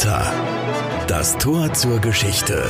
[0.00, 0.32] Porta.
[1.08, 2.64] Das Tor zur Geschichte.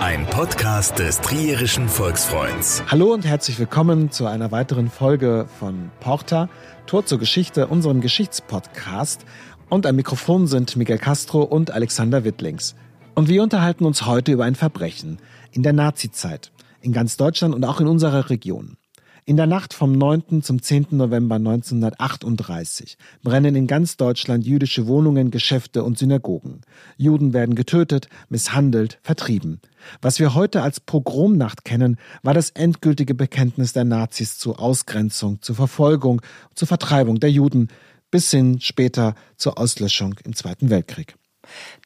[0.00, 2.82] Ein Podcast des Trierischen Volksfreunds.
[2.90, 6.48] Hallo und herzlich willkommen zu einer weiteren Folge von Porta,
[6.86, 9.26] Tor zur Geschichte, unserem Geschichtspodcast.
[9.68, 12.74] Und am Mikrofon sind Miguel Castro und Alexander Wittlings.
[13.14, 15.18] Und wir unterhalten uns heute über ein Verbrechen
[15.52, 18.78] in der Nazizeit, in ganz Deutschland und auch in unserer Region.
[19.26, 20.42] In der Nacht vom 9.
[20.42, 20.88] zum 10.
[20.90, 26.60] November 1938 brennen in ganz Deutschland jüdische Wohnungen, Geschäfte und Synagogen.
[26.98, 29.62] Juden werden getötet, misshandelt, vertrieben.
[30.02, 35.56] Was wir heute als Pogromnacht kennen, war das endgültige Bekenntnis der Nazis zur Ausgrenzung, zur
[35.56, 36.20] Verfolgung,
[36.54, 37.68] zur Vertreibung der Juden
[38.10, 41.16] bis hin später zur Auslöschung im Zweiten Weltkrieg.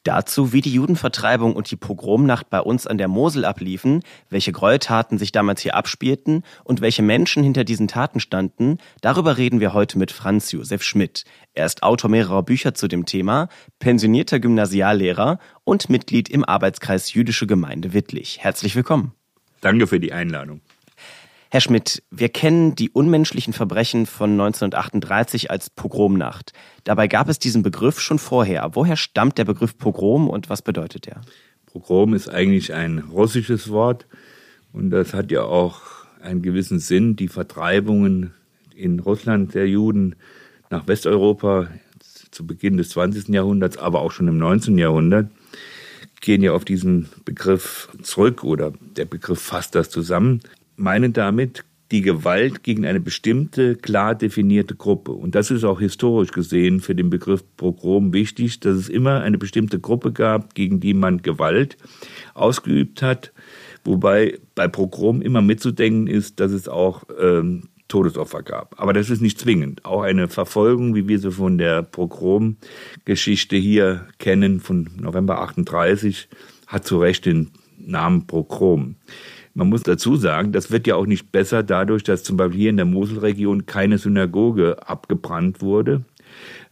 [0.03, 5.17] Dazu, wie die Judenvertreibung und die Pogromnacht bei uns an der Mosel abliefen, welche Gräueltaten
[5.17, 9.97] sich damals hier abspielten und welche Menschen hinter diesen Taten standen, darüber reden wir heute
[9.97, 11.25] mit Franz Josef Schmidt.
[11.53, 17.47] Er ist Autor mehrerer Bücher zu dem Thema, pensionierter Gymnasiallehrer und Mitglied im Arbeitskreis Jüdische
[17.47, 18.39] Gemeinde Wittlich.
[18.39, 19.13] Herzlich willkommen.
[19.61, 20.61] Danke für die Einladung.
[21.51, 26.53] Herr Schmidt, wir kennen die unmenschlichen Verbrechen von 1938 als Pogromnacht.
[26.83, 28.69] Dabei gab es diesen Begriff schon vorher.
[28.73, 31.21] Woher stammt der Begriff Pogrom und was bedeutet er?
[31.65, 34.05] Pogrom ist eigentlich ein russisches Wort
[34.73, 35.81] und das hat ja auch
[36.21, 37.15] einen gewissen Sinn.
[37.15, 38.35] Die Vertreibungen
[38.75, 40.17] in Russland der Juden
[40.69, 41.67] nach Westeuropa
[42.29, 43.29] zu Beginn des 20.
[43.29, 44.77] Jahrhunderts, aber auch schon im 19.
[44.77, 45.31] Jahrhundert,
[46.21, 50.41] gehen ja auf diesen Begriff zurück oder der Begriff fasst das zusammen
[50.79, 55.11] meinen damit die Gewalt gegen eine bestimmte, klar definierte Gruppe.
[55.11, 59.39] Und das ist auch historisch gesehen für den Begriff Pogrom wichtig, dass es immer eine
[59.39, 61.77] bestimmte Gruppe gab, gegen die man Gewalt
[62.35, 63.33] ausgeübt hat.
[63.83, 68.79] Wobei bei Pogrom immer mitzudenken ist, dass es auch ähm, Todesopfer gab.
[68.79, 69.83] Aber das ist nicht zwingend.
[69.83, 76.29] Auch eine Verfolgung, wie wir sie von der Pogrom-Geschichte hier kennen, von November 38,
[76.67, 78.95] hat zu Recht den Namen Pogrom.
[79.59, 82.69] Man muss dazu sagen, das wird ja auch nicht besser dadurch, dass zum Beispiel hier
[82.69, 86.05] in der Moselregion keine Synagoge abgebrannt wurde.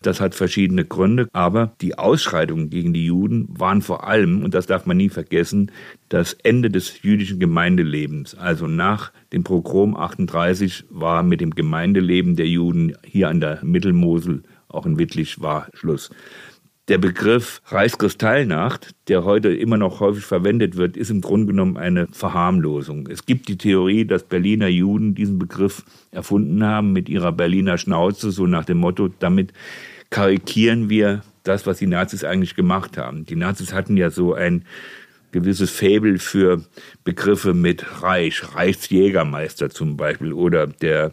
[0.01, 4.67] Das hat verschiedene Gründe, aber die Ausschreitungen gegen die Juden waren vor allem, und das
[4.67, 5.69] darf man nie vergessen,
[6.07, 8.35] das Ende des jüdischen Gemeindelebens.
[8.35, 14.43] Also nach dem Pogrom 38 war mit dem Gemeindeleben der Juden hier an der Mittelmosel,
[14.69, 16.09] auch in Wittlich, war Schluss.
[16.87, 22.07] Der Begriff Reichskristallnacht, der heute immer noch häufig verwendet wird, ist im Grunde genommen eine
[22.07, 23.07] Verharmlosung.
[23.07, 28.31] Es gibt die Theorie, dass Berliner Juden diesen Begriff erfunden haben mit ihrer Berliner Schnauze,
[28.31, 29.51] so nach dem Motto, damit
[30.11, 33.25] karikieren wir das, was die Nazis eigentlich gemacht haben.
[33.25, 34.63] Die Nazis hatten ja so ein
[35.37, 36.63] gewisses Fabel für
[37.03, 41.11] Begriffe mit Reich, Reichsjägermeister zum Beispiel oder der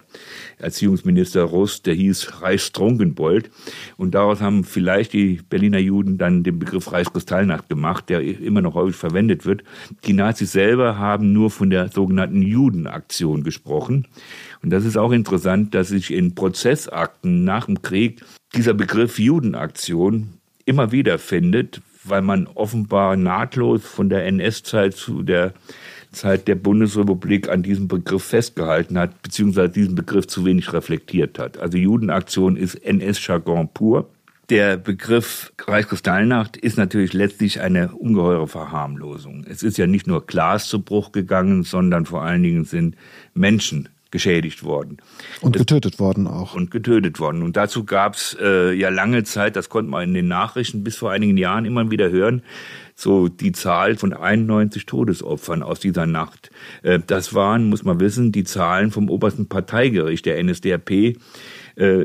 [0.56, 3.50] Erziehungsminister Russ, der hieß Reichstrunkenbold.
[3.98, 8.74] Und daraus haben vielleicht die Berliner Juden dann den Begriff Reichskristallnacht gemacht, der immer noch
[8.74, 9.62] häufig verwendet wird.
[10.06, 14.06] Die Nazis selber haben nur von der sogenannten Judenaktion gesprochen.
[14.62, 18.22] Und das ist auch interessant, dass sich in Prozessakten nach dem Krieg
[18.54, 20.34] dieser Begriff Judenaktion
[20.64, 25.52] immer wieder findet, weil man offenbar nahtlos von der NS-Zeit zu der
[26.12, 31.58] Zeit der Bundesrepublik an diesem Begriff festgehalten hat, beziehungsweise diesen Begriff zu wenig reflektiert hat.
[31.58, 34.08] Also Judenaktion ist NS-Jargon pur.
[34.50, 39.44] Der Begriff Reichskristallnacht ist natürlich letztlich eine ungeheure Verharmlosung.
[39.48, 42.94] Es ist ja nicht nur Glas zu Bruch gegangen, sondern vor allen Dingen sind
[43.32, 44.98] Menschen geschädigt worden.
[45.40, 46.54] Und getötet worden auch.
[46.54, 47.42] Und getötet worden.
[47.42, 50.96] Und dazu gab es äh, ja lange Zeit, das konnte man in den Nachrichten bis
[50.96, 52.44] vor einigen Jahren immer wieder hören,
[52.94, 56.52] so die Zahl von 91 Todesopfern aus dieser Nacht.
[56.84, 60.90] Äh, das waren, muss man wissen, die Zahlen vom obersten Parteigericht der NSDAP.
[60.92, 61.16] Äh,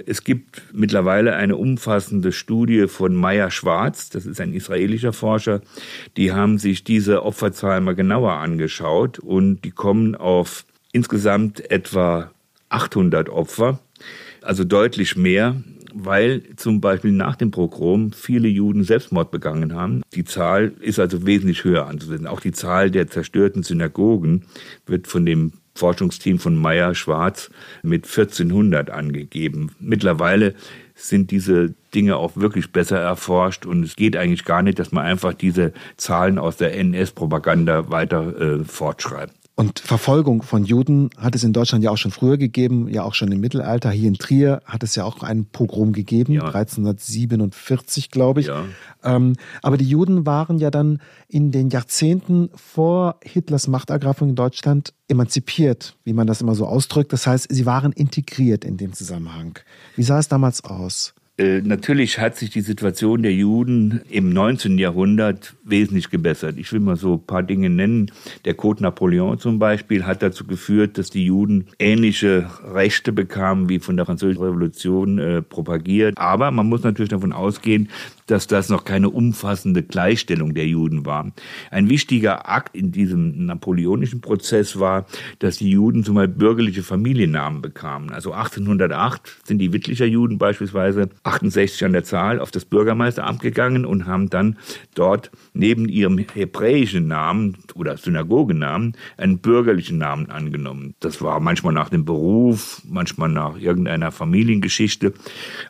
[0.08, 5.62] es gibt mittlerweile eine umfassende Studie von Meyer Schwarz, das ist ein israelischer Forscher,
[6.18, 12.32] die haben sich diese Opferzahlen mal genauer angeschaut und die kommen auf insgesamt etwa
[12.70, 13.80] 800 Opfer,
[14.42, 15.56] also deutlich mehr,
[15.94, 20.04] weil zum Beispiel nach dem Pogrom viele Juden Selbstmord begangen haben.
[20.14, 22.28] Die Zahl ist also wesentlich höher anzusehen.
[22.28, 24.46] Auch die Zahl der zerstörten Synagogen
[24.86, 27.50] wird von dem Forschungsteam von Meyer Schwarz
[27.82, 29.72] mit 1400 angegeben.
[29.80, 30.54] Mittlerweile
[30.94, 35.06] sind diese Dinge auch wirklich besser erforscht und es geht eigentlich gar nicht, dass man
[35.06, 39.39] einfach diese Zahlen aus der NS-Propaganda weiter äh, fortschreibt.
[39.60, 43.14] Und Verfolgung von Juden hat es in Deutschland ja auch schon früher gegeben, ja auch
[43.14, 43.92] schon im Mittelalter.
[43.92, 46.46] Hier in Trier hat es ja auch einen Pogrom gegeben, ja.
[46.46, 48.48] 1347, glaube ich.
[48.48, 48.64] Ja.
[49.04, 54.94] Ähm, aber die Juden waren ja dann in den Jahrzehnten vor Hitlers Machtergreifung in Deutschland
[55.10, 57.12] emanzipiert, wie man das immer so ausdrückt.
[57.12, 59.60] Das heißt, sie waren integriert in dem Zusammenhang.
[59.98, 61.16] Wie sah es damals aus?
[61.40, 64.78] Äh, natürlich hat sich die Situation der Juden im 19.
[64.78, 66.56] Jahrhundert wesentlich gebessert.
[66.58, 68.12] Ich will mal so ein paar Dinge nennen.
[68.44, 73.80] Der Code Napoleon zum Beispiel hat dazu geführt, dass die Juden ähnliche Rechte bekamen wie
[73.80, 76.18] von der Französischen Revolution äh, propagiert.
[76.18, 77.90] Aber man muss natürlich davon ausgehen,
[78.30, 81.32] dass das noch keine umfassende Gleichstellung der Juden war.
[81.72, 85.06] Ein wichtiger Akt in diesem napoleonischen Prozess war,
[85.40, 88.12] dass die Juden zumal bürgerliche Familiennamen bekamen.
[88.12, 93.86] Also 1808 sind die Wittlicher Juden beispielsweise 68 an der Zahl auf das Bürgermeisteramt gegangen
[93.86, 94.58] und haben dann
[94.94, 100.94] dort neben ihrem hebräischen Namen oder Synagogenamen einen bürgerlichen Namen angenommen.
[101.00, 105.14] Das war manchmal nach dem Beruf, manchmal nach irgendeiner Familiengeschichte.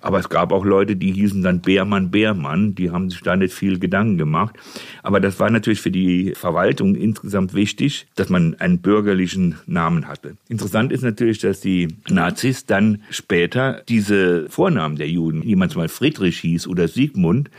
[0.02, 2.49] Aber es gab auch Leute, die hießen dann Beermann, Beermann.
[2.76, 4.56] Die haben sich da nicht viel Gedanken gemacht.
[5.04, 10.38] Aber das war natürlich für die Verwaltung insgesamt wichtig, dass man einen bürgerlichen Namen hatte.
[10.48, 16.40] Interessant ist natürlich, dass die Nazis dann später diese Vornamen der Juden zum Beispiel Friedrich
[16.40, 17.50] hieß oder Siegmund,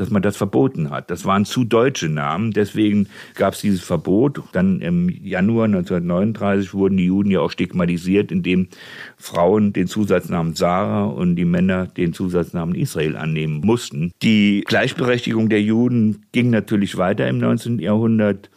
[0.00, 1.10] dass man das verboten hat.
[1.10, 4.42] Das waren zu deutsche Namen, deswegen gab es dieses Verbot.
[4.52, 8.68] Dann im Januar 1939 wurden die Juden ja auch stigmatisiert, indem
[9.16, 14.12] Frauen den Zusatznamen Sarah und die Männer den Zusatznamen Israel annehmen mussten.
[14.22, 17.78] Die Gleichberechtigung der Juden ging natürlich weiter im 19.
[17.78, 18.50] Jahrhundert.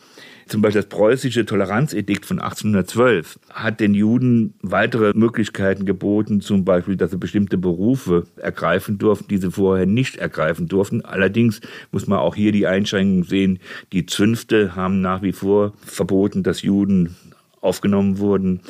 [0.47, 6.95] Zum Beispiel das preußische Toleranzedikt von 1812 hat den Juden weitere Möglichkeiten geboten, zum Beispiel,
[6.95, 11.03] dass sie bestimmte Berufe ergreifen durften, die sie vorher nicht ergreifen durften.
[11.03, 11.61] Allerdings
[11.91, 13.59] muss man auch hier die Einschränkung sehen,
[13.93, 17.15] die Zünfte haben nach wie vor verboten, dass Juden
[17.61, 18.61] aufgenommen wurden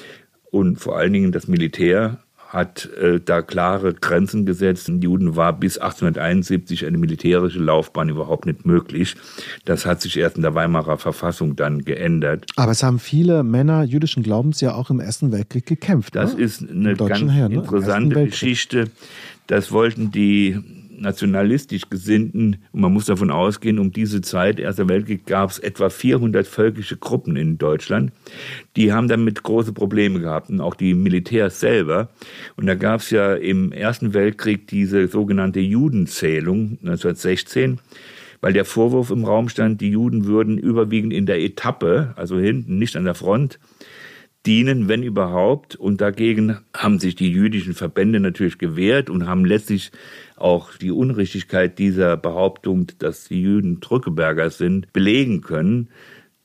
[0.51, 2.19] und vor allen Dingen das Militär
[2.51, 4.89] hat äh, da klare Grenzen gesetzt.
[4.89, 9.15] In Juden war bis 1871 eine militärische Laufbahn überhaupt nicht möglich.
[9.63, 12.45] Das hat sich erst in der Weimarer Verfassung dann geändert.
[12.57, 16.15] Aber es haben viele Männer jüdischen Glaubens ja auch im Ersten Weltkrieg gekämpft.
[16.15, 16.44] Das ne?
[16.44, 17.56] ist eine ganz Heer, ne?
[17.56, 18.92] interessante Geschichte.
[19.47, 20.59] Das wollten die
[21.01, 25.89] nationalistisch Gesinnten, und man muss davon ausgehen, um diese Zeit, Erster Weltkrieg, gab es etwa
[25.89, 28.12] 400 völkische Gruppen in Deutschland.
[28.75, 32.09] Die haben damit große Probleme gehabt und auch die Militärs selber.
[32.56, 37.80] Und da gab es ja im Ersten Weltkrieg diese sogenannte Judenzählung 1916
[38.42, 42.80] weil der Vorwurf im Raum stand, die Juden würden überwiegend in der Etappe, also hinten,
[42.80, 43.59] nicht an der Front,
[44.46, 45.76] dienen, wenn überhaupt.
[45.76, 49.92] Und dagegen haben sich die jüdischen Verbände natürlich gewehrt und haben letztlich
[50.36, 55.90] auch die Unrichtigkeit dieser Behauptung, dass die Juden Drückeberger sind, belegen können.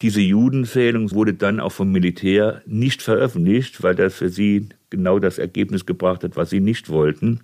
[0.03, 5.39] Diese Judenzählung wurde dann auch vom Militär nicht veröffentlicht, weil das für sie genau das
[5.39, 7.41] Ergebnis gebracht hat, was sie nicht wollten.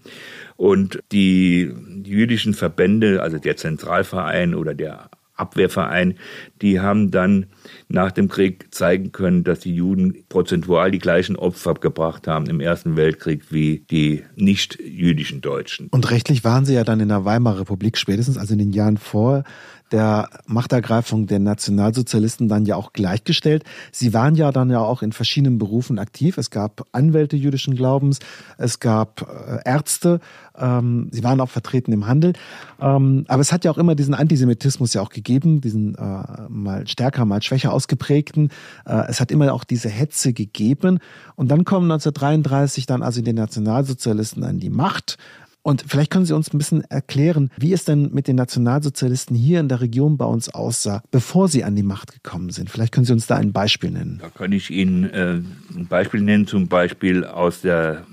[0.57, 1.73] Und die
[2.05, 5.09] jüdischen Verbände, also der Zentralverein oder der
[5.43, 6.15] Abwehrverein,
[6.63, 7.47] die haben dann
[7.89, 12.61] nach dem Krieg zeigen können, dass die Juden prozentual die gleichen Opfer gebracht haben im
[12.61, 15.89] Ersten Weltkrieg wie die nicht-jüdischen Deutschen.
[15.89, 18.97] Und rechtlich waren sie ja dann in der Weimarer Republik spätestens, also in den Jahren
[18.97, 19.45] vor
[19.93, 23.65] der Machtergreifung der Nationalsozialisten dann ja auch gleichgestellt.
[23.93, 26.39] Sie waren ja dann ja auch in verschiedenen Berufen aktiv.
[26.39, 28.19] Es gab Anwälte jüdischen Glaubens,
[28.59, 30.21] es gab äh, Ärzte,
[30.59, 32.33] ähm, sie waren auch vertreten im Handel.
[32.81, 36.87] Ähm, aber es hat ja auch immer diesen Antisemitismus ja auch gegeben, diesen äh, mal
[36.87, 38.51] stärker, mal schwächer ausgeprägten.
[38.87, 40.99] Äh, es hat immer auch diese Hetze gegeben.
[41.37, 45.19] Und dann kommen 1933 dann also die Nationalsozialisten an die Macht.
[45.63, 49.61] Und vielleicht können Sie uns ein bisschen erklären, wie es denn mit den Nationalsozialisten hier
[49.61, 52.69] in der Region bei uns aussah, bevor sie an die Macht gekommen sind.
[52.69, 54.19] Vielleicht können Sie uns da ein Beispiel nennen.
[54.21, 55.41] Da kann ich Ihnen äh,
[55.75, 58.05] ein Beispiel nennen, zum Beispiel aus der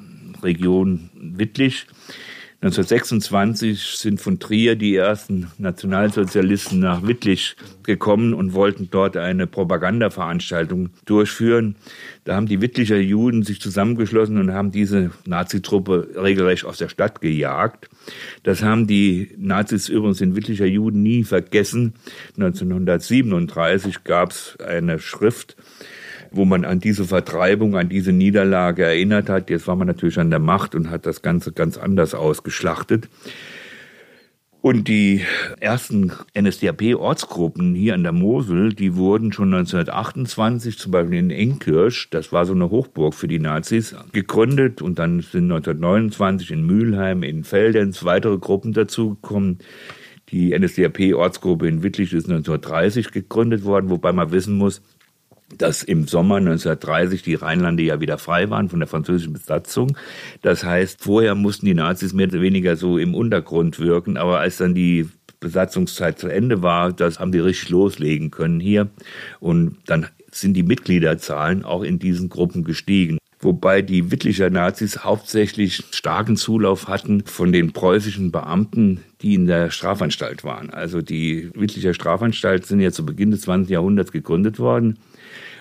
[0.43, 1.87] Region Wittlich.
[2.61, 10.89] 1926 sind von Trier die ersten Nationalsozialisten nach Wittlich gekommen und wollten dort eine Propagandaveranstaltung
[11.05, 11.77] durchführen.
[12.25, 17.21] Da haben die Wittlicher Juden sich zusammengeschlossen und haben diese Nazitruppe regelrecht aus der Stadt
[17.21, 17.89] gejagt.
[18.43, 21.93] Das haben die Nazis übrigens in Wittlicher Juden nie vergessen.
[22.35, 25.55] 1937 gab es eine Schrift,
[26.31, 29.49] wo man an diese Vertreibung, an diese Niederlage erinnert hat.
[29.49, 33.09] Jetzt war man natürlich an der Macht und hat das Ganze ganz anders ausgeschlachtet.
[34.61, 35.21] Und die
[35.61, 42.33] ersten NSDAP-Ortsgruppen hier an der Mosel, die wurden schon 1928, zum Beispiel in Enkirch, das
[42.33, 44.81] war so eine Hochburg für die Nazis, gegründet.
[44.81, 49.59] Und dann sind 1929 in Mülheim, in Feldenz weitere Gruppen dazugekommen.
[50.27, 54.81] Die NSDAP-Ortsgruppe in Wittlich ist 1930 gegründet worden, wobei man wissen muss,
[55.57, 59.97] dass im Sommer 1930 die Rheinlande ja wieder frei waren von der französischen Besatzung.
[60.41, 64.57] Das heißt, vorher mussten die Nazis mehr oder weniger so im Untergrund wirken, aber als
[64.57, 68.89] dann die Besatzungszeit zu Ende war, das haben die richtig loslegen können hier
[69.39, 73.17] und dann sind die Mitgliederzahlen auch in diesen Gruppen gestiegen.
[73.41, 79.71] wobei die Wittlicher Nazis hauptsächlich starken Zulauf hatten von den preußischen Beamten, die in der
[79.71, 80.69] Strafanstalt waren.
[80.71, 83.71] Also die Wittlicher Strafanstalt sind ja zu Beginn des 20.
[83.71, 84.99] Jahrhunderts gegründet worden.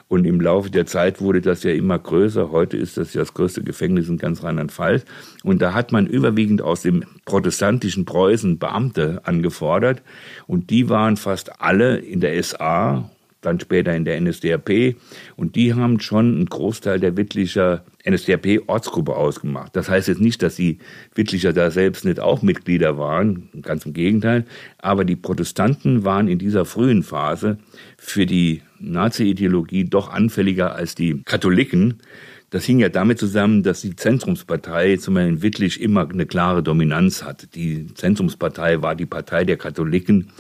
[0.09, 2.51] Und im Laufe der Zeit wurde das ja immer größer.
[2.51, 5.05] Heute ist das ja das größte Gefängnis in ganz Rheinland-Pfalz.
[5.45, 10.03] Und da hat man überwiegend aus dem protestantischen Preußen Beamte angefordert.
[10.47, 13.11] Und die waren fast alle in der SA
[13.41, 14.97] dann später in der NSDAP.
[15.37, 19.77] Und die haben schon einen Großteil der Wittlicher NSDAP-Ortsgruppe ausgemacht.
[19.77, 20.79] Das heißt jetzt nicht, dass die
[21.15, 24.45] Wittlicher da selbst nicht auch Mitglieder waren, ganz im Gegenteil.
[24.79, 27.59] Aber die Protestanten waren in dieser frühen Phase
[27.97, 32.01] für die Nazi-Ideologie doch anfälliger als die Katholiken.
[32.51, 36.63] Das hing ja damit zusammen, dass die Zentrumspartei zum Beispiel in Wittlich immer eine klare
[36.63, 37.47] Dominanz hatte.
[37.47, 40.31] Die Zentrumspartei war die Partei der Katholiken.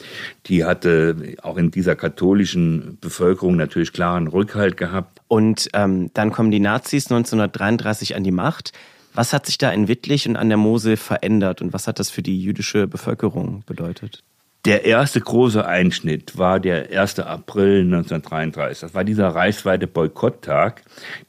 [0.46, 5.20] Die hatte auch in dieser katholischen Bevölkerung natürlich klaren Rückhalt gehabt.
[5.28, 8.72] Und ähm, dann kommen die Nazis 1933 an die Macht.
[9.12, 12.08] Was hat sich da in Wittlich und an der Mosel verändert und was hat das
[12.08, 14.22] für die jüdische Bevölkerung bedeutet?
[14.64, 17.20] Der erste große Einschnitt war der 1.
[17.20, 18.80] April 1933.
[18.80, 20.82] Das war dieser reichsweite Boykotttag,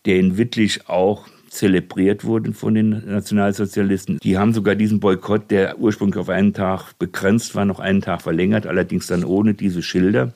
[0.05, 4.19] der in Wittlich auch zelebriert wurde von den Nationalsozialisten.
[4.19, 8.21] Die haben sogar diesen Boykott, der ursprünglich auf einen Tag begrenzt war, noch einen Tag
[8.21, 10.33] verlängert, allerdings dann ohne diese Schilder.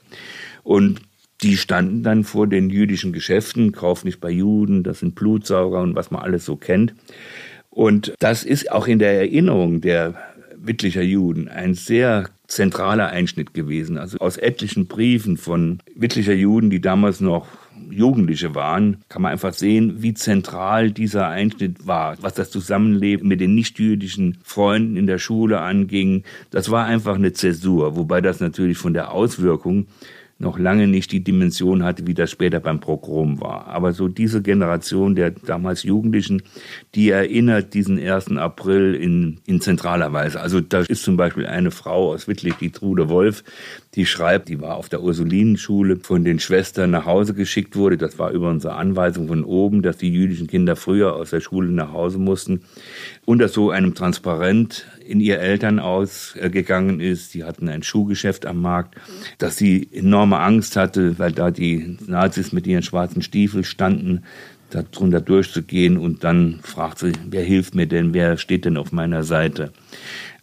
[0.64, 1.02] Und
[1.42, 5.96] die standen dann vor den jüdischen Geschäften, kauf nicht bei Juden, das sind Blutsauger und
[5.96, 6.94] was man alles so kennt.
[7.70, 10.16] Und das ist auch in der Erinnerung der
[10.56, 13.98] Wittlicher Juden ein sehr zentraler Einschnitt gewesen.
[13.98, 17.48] Also aus etlichen Briefen von Wittlicher Juden, die damals noch
[17.90, 23.40] Jugendliche waren, kann man einfach sehen, wie zentral dieser Einschnitt war, was das Zusammenleben mit
[23.40, 26.24] den nichtjüdischen Freunden in der Schule anging.
[26.52, 29.88] Das war einfach eine Zäsur, wobei das natürlich von der Auswirkung
[30.44, 33.68] noch lange nicht die Dimension hatte, wie das später beim Pogrom war.
[33.68, 36.44] Aber so diese Generation der damals Jugendlichen,
[36.94, 38.38] die erinnert diesen 1.
[38.38, 40.40] April in, in zentraler Weise.
[40.40, 43.44] Also da ist zum Beispiel eine Frau aus Wittlich, die Trude Wolf,
[43.96, 47.98] die schreibt, die war auf der Ursulinenschule, von den Schwestern nach Hause geschickt wurde.
[47.98, 51.70] Das war über unsere Anweisung von oben, dass die jüdischen Kinder früher aus der Schule
[51.70, 52.62] nach Hause mussten.
[53.26, 57.32] Unter so einem Transparent in ihr Elternhaus gegangen ist.
[57.32, 58.96] Sie hatten ein Schuhgeschäft am Markt,
[59.38, 64.24] dass sie enorme Angst hatte, weil da die Nazis mit ihren schwarzen Stiefeln standen,
[64.70, 65.98] darunter durchzugehen.
[65.98, 69.72] Und dann fragt sie, wer hilft mir denn, wer steht denn auf meiner Seite?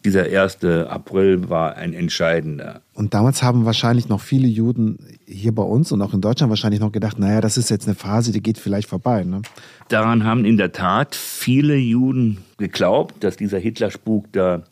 [0.05, 0.65] Dieser 1.
[0.65, 2.81] April war ein entscheidender.
[2.95, 6.81] Und damals haben wahrscheinlich noch viele Juden hier bei uns und auch in Deutschland wahrscheinlich
[6.81, 9.25] noch gedacht, naja, das ist jetzt eine Phase, die geht vielleicht vorbei.
[9.25, 9.43] Ne?
[9.89, 14.63] Daran haben in der Tat viele Juden geglaubt, dass dieser Hitlerspuk da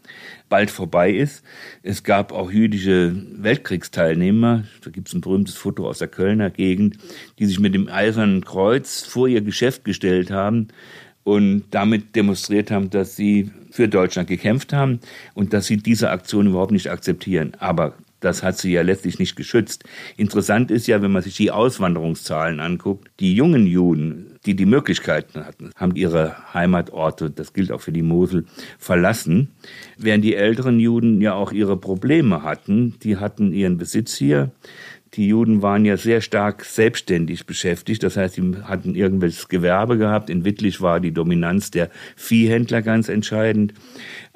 [0.48, 1.42] bald vorbei ist.
[1.82, 6.98] Es gab auch jüdische Weltkriegsteilnehmer, da gibt es ein berühmtes Foto aus der Kölner Gegend,
[7.38, 10.68] die sich mit dem Eisernen Kreuz vor ihr Geschäft gestellt haben
[11.24, 15.00] und damit demonstriert haben, dass sie für Deutschland gekämpft haben
[15.34, 17.52] und dass sie diese Aktion überhaupt nicht akzeptieren.
[17.58, 19.84] Aber das hat sie ja letztlich nicht geschützt.
[20.16, 25.44] Interessant ist ja, wenn man sich die Auswanderungszahlen anguckt, die jungen Juden, die die Möglichkeiten
[25.44, 28.46] hatten, haben ihre Heimatorte, das gilt auch für die Mosel,
[28.78, 29.52] verlassen,
[29.96, 32.94] während die älteren Juden ja auch ihre Probleme hatten.
[33.02, 34.50] Die hatten ihren Besitz hier,
[35.14, 38.02] die Juden waren ja sehr stark selbstständig beschäftigt.
[38.02, 40.30] Das heißt, sie hatten irgendwelches Gewerbe gehabt.
[40.30, 43.74] In Wittlich war die Dominanz der Viehhändler ganz entscheidend.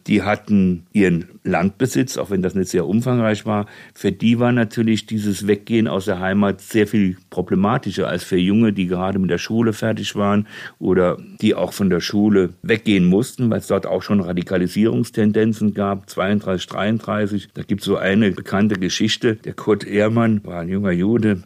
[0.07, 3.67] Die hatten ihren Landbesitz, auch wenn das nicht sehr umfangreich war.
[3.95, 8.73] Für die war natürlich dieses Weggehen aus der Heimat sehr viel problematischer als für Junge,
[8.73, 10.47] die gerade mit der Schule fertig waren
[10.79, 16.09] oder die auch von der Schule weggehen mussten, weil es dort auch schon Radikalisierungstendenzen gab,
[16.09, 17.49] 32, 33.
[17.55, 19.37] Da gibt es so eine bekannte Geschichte.
[19.37, 21.43] Der Kurt Ehrmann war ein junger Jude,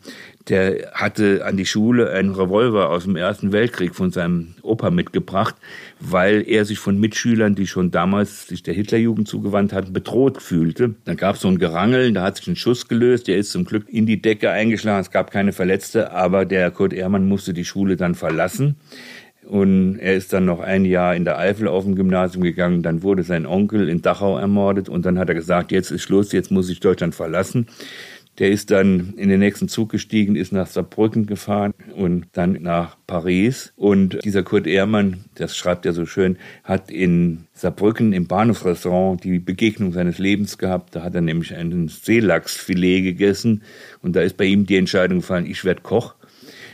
[0.48, 5.56] der hatte an die Schule einen Revolver aus dem Ersten Weltkrieg von seinem Opa mitgebracht,
[5.98, 10.94] weil er sich von Mitschülern, die schon damals sich der Hitlerjugend zugewandt hatten, bedroht fühlte.
[11.04, 13.64] Dann gab es so ein Gerangel, da hat sich ein Schuss gelöst, der ist zum
[13.64, 17.64] Glück in die Decke eingeschlagen, es gab keine Verletzte, aber der Kurt Ehrmann musste die
[17.64, 18.76] Schule dann verlassen.
[19.46, 22.82] Und er ist dann noch ein Jahr in der Eifel auf dem Gymnasium gegangen.
[22.82, 24.88] Dann wurde sein Onkel in Dachau ermordet.
[24.88, 27.68] Und dann hat er gesagt, jetzt ist Schluss, jetzt muss ich Deutschland verlassen.
[28.38, 32.96] Der ist dann in den nächsten Zug gestiegen, ist nach Saarbrücken gefahren und dann nach
[33.06, 33.72] Paris.
[33.76, 39.38] Und dieser Kurt Ehrmann, das schreibt er so schön, hat in Saarbrücken im Bahnhofsrestaurant die
[39.38, 40.94] Begegnung seines Lebens gehabt.
[40.94, 43.62] Da hat er nämlich ein Seelachsfilet gegessen
[44.02, 46.14] und da ist bei ihm die Entscheidung gefallen, ich werde Koch.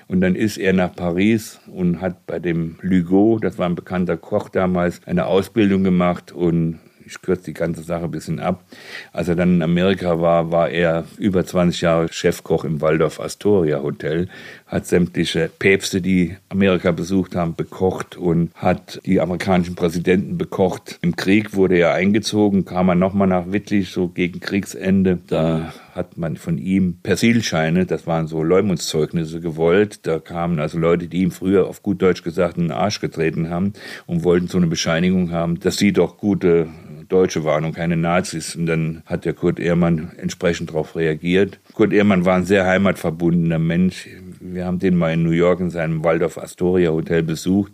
[0.08, 4.16] Und dann ist er nach Paris und hat bei dem Lugo, das war ein bekannter
[4.16, 8.64] Koch damals, eine Ausbildung gemacht und ich kürze die ganze Sache ein bisschen ab.
[9.12, 13.82] Als er dann in Amerika war, war er über 20 Jahre Chefkoch im Waldorf Astoria
[13.82, 14.28] Hotel,
[14.66, 20.98] hat sämtliche Päpste, die Amerika besucht haben, bekocht und hat die amerikanischen Präsidenten bekocht.
[21.02, 25.18] Im Krieg wurde er eingezogen, kam er nochmal nach Wittlich, so gegen Kriegsende.
[25.26, 30.06] Da hat man von ihm Persilscheine, das waren so Leumundszeugnisse gewollt.
[30.06, 33.74] Da kamen also Leute, die ihm früher auf gut Deutsch gesagt einen Arsch getreten haben
[34.06, 36.68] und wollten so eine Bescheinigung haben, dass sie doch gute
[37.12, 38.56] Deutsche waren und keine Nazis.
[38.56, 41.60] Und dann hat der Kurt Ehrmann entsprechend darauf reagiert.
[41.74, 44.08] Kurt Ehrmann war ein sehr heimatverbundener Mensch.
[44.40, 47.72] Wir haben den mal in New York in seinem Waldorf Astoria Hotel besucht.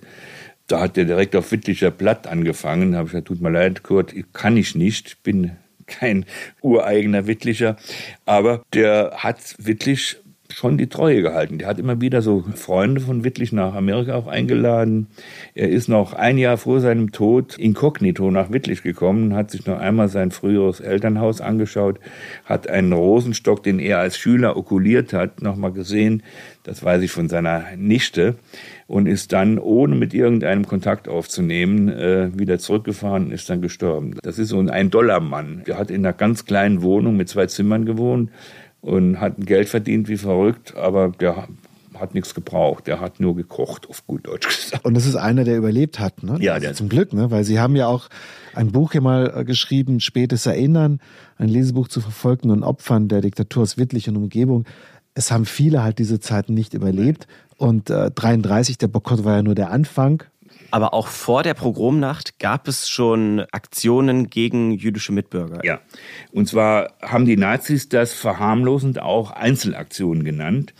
[0.66, 2.92] Da hat er direkt auf Wittlicher Blatt angefangen.
[2.92, 5.52] Da habe ich gesagt, tut mir leid, Kurt, kann ich nicht, bin
[5.86, 6.26] kein
[6.60, 7.76] ureigener Wittlicher.
[8.26, 10.18] Aber der hat Wittlich
[10.52, 11.58] schon die Treue gehalten.
[11.58, 15.08] Der hat immer wieder so Freunde von Wittlich nach Amerika auch eingeladen.
[15.54, 19.78] Er ist noch ein Jahr vor seinem Tod inkognito nach Wittlich gekommen, hat sich noch
[19.78, 22.00] einmal sein früheres Elternhaus angeschaut,
[22.44, 26.22] hat einen Rosenstock, den er als Schüler okuliert hat, nochmal gesehen.
[26.62, 28.36] Das weiß ich von seiner Nichte
[28.86, 34.16] und ist dann, ohne mit irgendeinem Kontakt aufzunehmen, äh, wieder zurückgefahren und ist dann gestorben.
[34.22, 35.64] Das ist so ein Ein-Dollar-Mann.
[35.66, 38.30] Der hat in einer ganz kleinen Wohnung mit zwei Zimmern gewohnt,
[38.80, 41.48] und hat Geld verdient wie verrückt, aber der
[41.98, 42.86] hat nichts gebraucht.
[42.86, 44.84] Der hat nur gekocht, auf gut Deutsch gesagt.
[44.84, 46.36] Und das ist einer, der überlebt hat, ne?
[46.40, 47.30] Ja, also der zum Glück, ne?
[47.30, 48.08] Weil Sie haben ja auch
[48.54, 51.00] ein Buch hier mal äh, geschrieben, Spätes Erinnern,
[51.36, 54.64] ein Lesebuch zu Verfolgten und Opfern der Diktatur aus Wittlich und Umgebung.
[55.14, 57.26] Es haben viele halt diese Zeiten nicht überlebt.
[57.56, 60.22] Und äh, 33, der Boykott war ja nur der Anfang.
[60.70, 65.64] Aber auch vor der Pogromnacht gab es schon Aktionen gegen jüdische Mitbürger.
[65.64, 65.80] Ja,
[66.32, 70.74] und zwar haben die Nazis das verharmlosend auch Einzelaktionen genannt.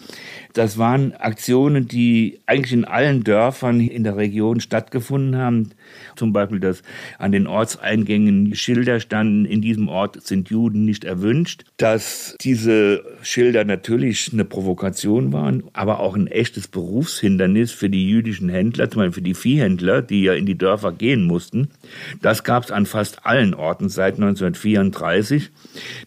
[0.58, 5.70] Das waren Aktionen, die eigentlich in allen Dörfern in der Region stattgefunden haben.
[6.16, 6.82] Zum Beispiel, dass
[7.16, 11.64] an den Ortseingängen Schilder standen, in diesem Ort sind Juden nicht erwünscht.
[11.76, 18.48] Dass diese Schilder natürlich eine Provokation waren, aber auch ein echtes Berufshindernis für die jüdischen
[18.48, 21.68] Händler, zum Beispiel für die Viehhändler, die ja in die Dörfer gehen mussten.
[22.20, 25.50] Das gab es an fast allen Orten seit 1934.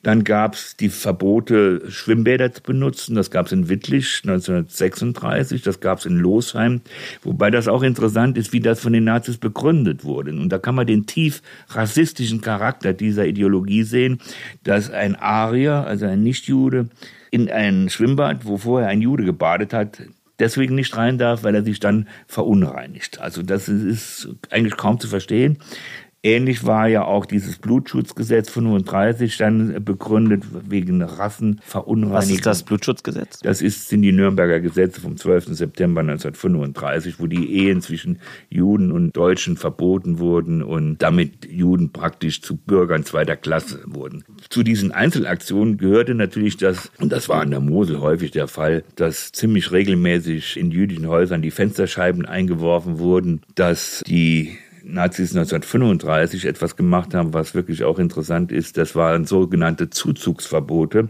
[0.03, 3.15] Dann gab es die Verbote, Schwimmbäder zu benutzen.
[3.15, 4.09] Das gab es in Wittlich
[4.49, 6.81] 1936, das gab es in Losheim.
[7.23, 10.31] Wobei das auch interessant ist, wie das von den Nazis begründet wurde.
[10.31, 14.19] Und da kann man den tief rassistischen Charakter dieser Ideologie sehen,
[14.63, 16.89] dass ein Arier, also ein Nichtjude,
[17.31, 20.01] in ein Schwimmbad, wo vorher ein Jude gebadet hat,
[20.41, 23.21] deswegen nicht rein darf, weil er sich dann verunreinigt.
[23.21, 25.59] Also das ist eigentlich kaum zu verstehen.
[26.23, 32.13] Ähnlich war ja auch dieses Blutschutzgesetz 35 dann begründet wegen Rassenverunreinigung.
[32.13, 33.39] Was ist das Blutschutzgesetz?
[33.39, 35.55] Das ist, sind die Nürnberger Gesetze vom 12.
[35.55, 42.43] September 1935, wo die Ehen zwischen Juden und Deutschen verboten wurden und damit Juden praktisch
[42.43, 44.23] zu Bürgern zweiter Klasse wurden.
[44.47, 48.83] Zu diesen Einzelaktionen gehörte natürlich das, und das war in der Mosel häufig der Fall,
[48.95, 56.75] dass ziemlich regelmäßig in jüdischen Häusern die Fensterscheiben eingeworfen wurden, dass die Nazis 1935 etwas
[56.75, 58.77] gemacht haben, was wirklich auch interessant ist.
[58.77, 61.09] Das waren sogenannte Zuzugsverbote,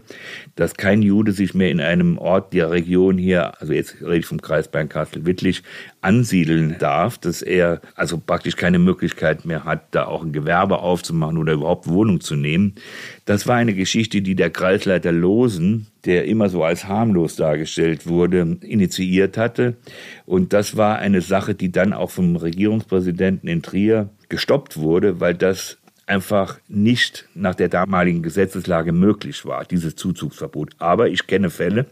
[0.56, 4.26] dass kein Jude sich mehr in einem Ort der Region hier, also jetzt rede ich
[4.26, 5.62] vom Kreis Bernkastel-Wittlich,
[6.02, 11.38] ansiedeln darf, dass er also praktisch keine Möglichkeit mehr hat, da auch ein Gewerbe aufzumachen
[11.38, 12.74] oder überhaupt Wohnung zu nehmen.
[13.24, 18.58] Das war eine Geschichte, die der Kreisleiter Losen, der immer so als harmlos dargestellt wurde,
[18.62, 19.76] initiiert hatte.
[20.26, 25.34] Und das war eine Sache, die dann auch vom Regierungspräsidenten in Trier gestoppt wurde, weil
[25.34, 30.70] das einfach nicht nach der damaligen Gesetzeslage möglich war, dieses Zuzugsverbot.
[30.78, 31.86] Aber ich kenne Fälle,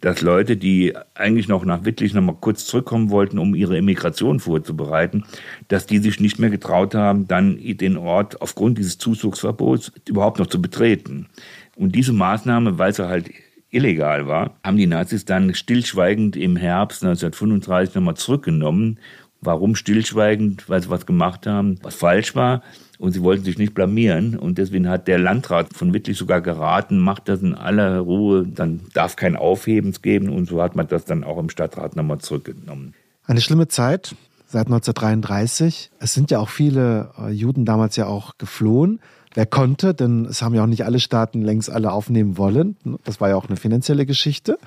[0.00, 4.40] dass Leute, die eigentlich noch nach Wittlich noch mal kurz zurückkommen wollten, um ihre Immigration
[4.40, 5.24] vorzubereiten,
[5.68, 10.48] dass die sich nicht mehr getraut haben, dann den Ort aufgrund dieses Zuzugsverbots überhaupt noch
[10.48, 11.28] zu betreten.
[11.76, 13.30] Und diese Maßnahme, weil sie halt
[13.70, 18.98] illegal war, haben die Nazis dann stillschweigend im Herbst 1935 nochmal zurückgenommen.
[19.40, 20.68] Warum stillschweigend?
[20.68, 22.62] Weil sie was gemacht haben, was falsch war
[23.02, 24.38] und sie wollten sich nicht blamieren.
[24.38, 28.82] Und deswegen hat der Landrat von Wittlich sogar geraten, macht das in aller Ruhe, dann
[28.94, 30.28] darf kein Aufhebens geben.
[30.28, 32.94] Und so hat man das dann auch im Stadtrat nochmal zurückgenommen.
[33.26, 34.14] Eine schlimme Zeit
[34.46, 35.90] seit 1933.
[35.98, 39.00] Es sind ja auch viele äh, Juden damals ja auch geflohen.
[39.34, 42.76] Wer konnte, denn es haben ja auch nicht alle Staaten längst alle aufnehmen wollen.
[43.02, 44.58] Das war ja auch eine finanzielle Geschichte.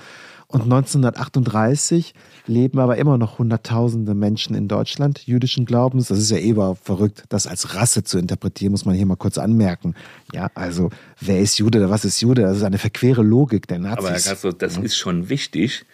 [0.56, 2.14] Und 1938
[2.48, 6.08] leben aber immer noch Hunderttausende Menschen in Deutschland jüdischen Glaubens.
[6.08, 9.38] Das ist ja eh verrückt, das als Rasse zu interpretieren, muss man hier mal kurz
[9.38, 9.96] anmerken.
[10.32, 12.44] Ja, also wer ist Jude, was ist Jude?
[12.44, 13.98] Das ist eine verquere Logik der Nazis.
[13.98, 15.86] Aber Herr Castro, das ist schon wichtig.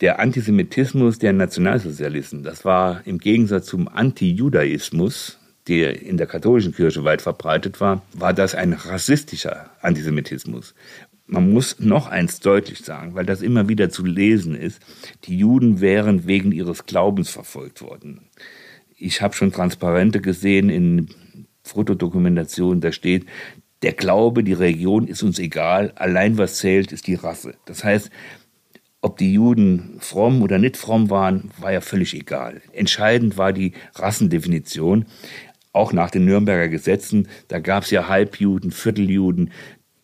[0.00, 7.04] Der Antisemitismus der Nationalsozialisten, das war im Gegensatz zum Antijudaismus, der in der katholischen Kirche
[7.04, 10.74] weit verbreitet war, war das ein rassistischer Antisemitismus.
[11.30, 14.80] Man muss noch eins deutlich sagen, weil das immer wieder zu lesen ist,
[15.24, 18.28] die Juden wären wegen ihres Glaubens verfolgt worden.
[18.96, 21.08] Ich habe schon Transparente gesehen in
[21.62, 23.26] Fotodokumentationen, da steht,
[23.82, 27.54] der Glaube, die Religion ist uns egal, allein was zählt, ist die Rasse.
[27.64, 28.10] Das heißt,
[29.00, 32.60] ob die Juden fromm oder nicht fromm waren, war ja völlig egal.
[32.72, 35.06] Entscheidend war die Rassendefinition.
[35.72, 39.52] Auch nach den Nürnberger Gesetzen, da gab es ja Halbjuden, Vierteljuden.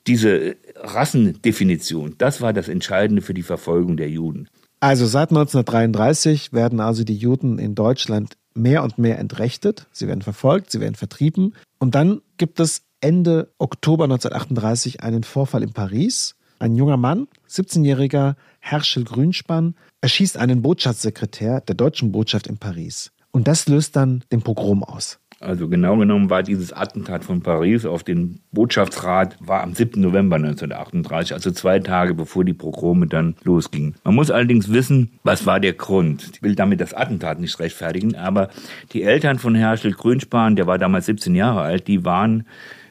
[0.07, 4.49] Diese Rassendefinition, das war das Entscheidende für die Verfolgung der Juden.
[4.81, 9.87] Also seit 1933 werden also die Juden in Deutschland mehr und mehr entrechtet.
[9.93, 11.55] Sie werden verfolgt, sie werden vertrieben.
[11.79, 16.35] Und dann gibt es Ende Oktober 1938 einen Vorfall in Paris.
[16.59, 23.13] Ein junger Mann, 17-jähriger Herschel Grünspann, erschießt einen Botschaftssekretär der deutschen Botschaft in Paris.
[23.31, 25.19] Und das löst dann den Pogrom aus.
[25.39, 30.01] Also genau genommen war dieses Attentat von Paris auf den Botschaftsrat war am 7.
[30.01, 33.97] November 1938, also zwei Tage bevor die Pogrome dann losgingen.
[34.03, 36.31] Man muss allerdings wissen, was war der Grund.
[36.33, 38.49] Ich will damit das Attentat nicht rechtfertigen, aber
[38.93, 42.47] die Eltern von Herschel Grünspan, der war damals 17 Jahre alt, die waren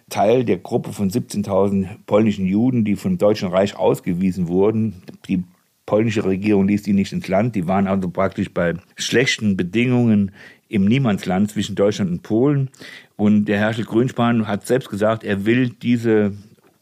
[0.10, 5.02] Teil der Gruppe von 17.000 polnischen Juden, die vom Deutschen Reich ausgewiesen wurden.
[5.28, 5.44] Die
[5.86, 7.56] polnische Regierung ließ die nicht ins Land.
[7.56, 10.32] Die waren also praktisch bei schlechten Bedingungen
[10.68, 12.70] im Niemandsland zwischen Deutschland und Polen.
[13.16, 16.34] Und der Herrscher Grünspan hat selbst gesagt, er will diese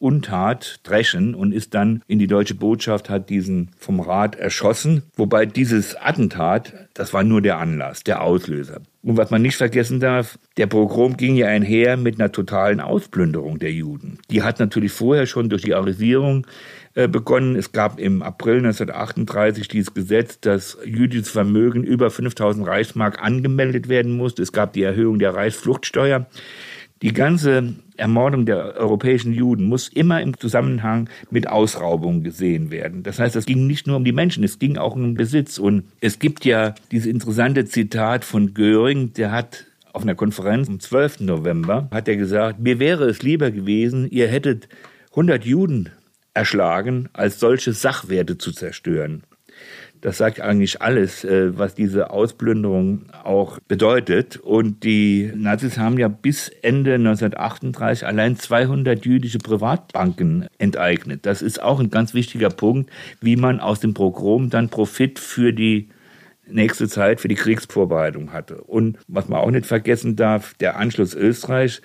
[0.04, 5.04] Untat dreschen und ist dann in die deutsche Botschaft, hat diesen vom Rat erschossen.
[5.16, 8.82] Wobei dieses Attentat, das war nur der Anlass, der Auslöser.
[9.02, 13.60] Und was man nicht vergessen darf, der Pogrom ging ja einher mit einer totalen Ausplünderung
[13.60, 14.18] der Juden.
[14.30, 16.48] Die hat natürlich vorher schon durch die Arisierung
[16.96, 17.56] äh, begonnen.
[17.56, 24.16] Es gab im April 1938 dieses Gesetz, dass jüdisches Vermögen über 5000 Reichsmark angemeldet werden
[24.16, 24.42] musste.
[24.42, 26.28] Es gab die Erhöhung der Reichsfluchtsteuer.
[27.04, 33.04] Die ganze Ermordung der europäischen Juden muss immer im Zusammenhang mit Ausraubung gesehen werden.
[33.04, 35.58] Das heißt, es ging nicht nur um die Menschen, es ging auch um den Besitz.
[35.58, 40.80] Und es gibt ja dieses interessante Zitat von Göring, der hat auf einer Konferenz am
[40.80, 41.20] 12.
[41.20, 44.70] November, hat er gesagt, mir wäre es lieber gewesen, ihr hättet
[45.10, 45.90] 100 Juden
[46.34, 49.24] erschlagen, als solche Sachwerte zu zerstören.
[50.04, 54.36] Das sagt eigentlich alles, äh, was diese Ausplünderung auch bedeutet.
[54.36, 61.26] Und die Nazis haben ja bis Ende 1938 allein 200 jüdische Privatbanken enteignet.
[61.26, 65.54] Das ist auch ein ganz wichtiger Punkt, wie man aus dem Pogrom dann Profit für
[65.54, 65.88] die
[66.46, 68.62] nächste Zeit für die Kriegsvorbereitung hatte.
[68.62, 71.82] Und was man auch nicht vergessen darf, der Anschluss Österreichs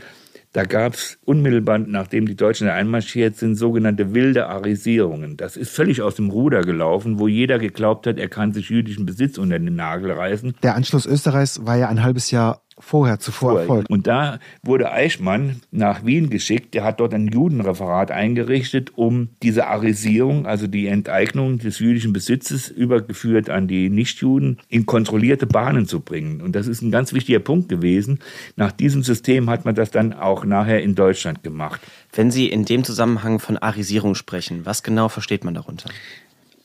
[0.58, 5.36] da gab es unmittelbar, nachdem die Deutschen einmarschiert sind, sogenannte wilde Arisierungen.
[5.36, 9.06] Das ist völlig aus dem Ruder gelaufen, wo jeder geglaubt hat, er kann sich jüdischen
[9.06, 10.56] Besitz unter den Nagel reißen.
[10.64, 13.90] Der Anschluss Österreichs war ja ein halbes Jahr vorher zuvor erfolgt.
[13.90, 16.74] Und da wurde Eichmann nach Wien geschickt.
[16.74, 22.68] Der hat dort ein Judenreferat eingerichtet, um diese Arisierung, also die Enteignung des jüdischen Besitzes,
[22.68, 26.40] übergeführt an die Nichtjuden, in kontrollierte Bahnen zu bringen.
[26.40, 28.20] Und das ist ein ganz wichtiger Punkt gewesen.
[28.56, 31.80] Nach diesem System hat man das dann auch nachher in Deutschland gemacht.
[32.12, 35.90] Wenn Sie in dem Zusammenhang von Arisierung sprechen, was genau versteht man darunter?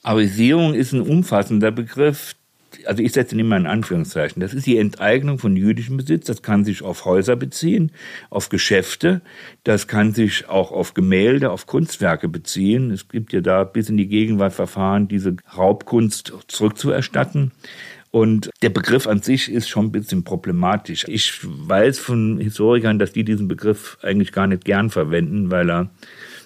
[0.06, 2.33] Arisierung ist ein umfassender Begriff,
[2.86, 6.28] also ich setze ihn immer in Anführungszeichen, das ist die Enteignung von jüdischem Besitz.
[6.28, 7.92] Das kann sich auf Häuser beziehen,
[8.30, 9.22] auf Geschäfte,
[9.64, 12.92] das kann sich auch auf Gemälde, auf Kunstwerke beziehen.
[12.92, 17.52] Es gibt ja da bis in die Gegenwart Verfahren, diese Raubkunst zurückzuerstatten.
[18.12, 21.06] Und der Begriff an sich ist schon ein bisschen problematisch.
[21.08, 25.90] Ich weiß von Historikern, dass die diesen Begriff eigentlich gar nicht gern verwenden, weil er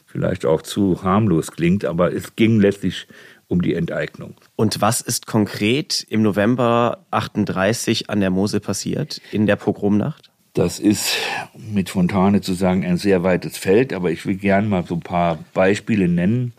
[0.06, 3.08] vielleicht auch zu harmlos klingt, aber es ging letztlich
[3.48, 4.36] um die Enteignung.
[4.56, 10.32] Und was ist konkret im November 38 an der Mosel passiert in der Pogromnacht?
[10.54, 11.16] Das ist
[11.56, 15.02] mit Fontane zu sagen ein sehr weites Feld, aber ich will gerne mal so ein
[15.02, 16.54] paar Beispiele nennen.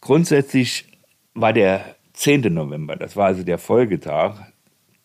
[0.00, 0.84] Grundsätzlich
[1.34, 2.52] war der 10.
[2.52, 4.51] November, das war also der Folgetag,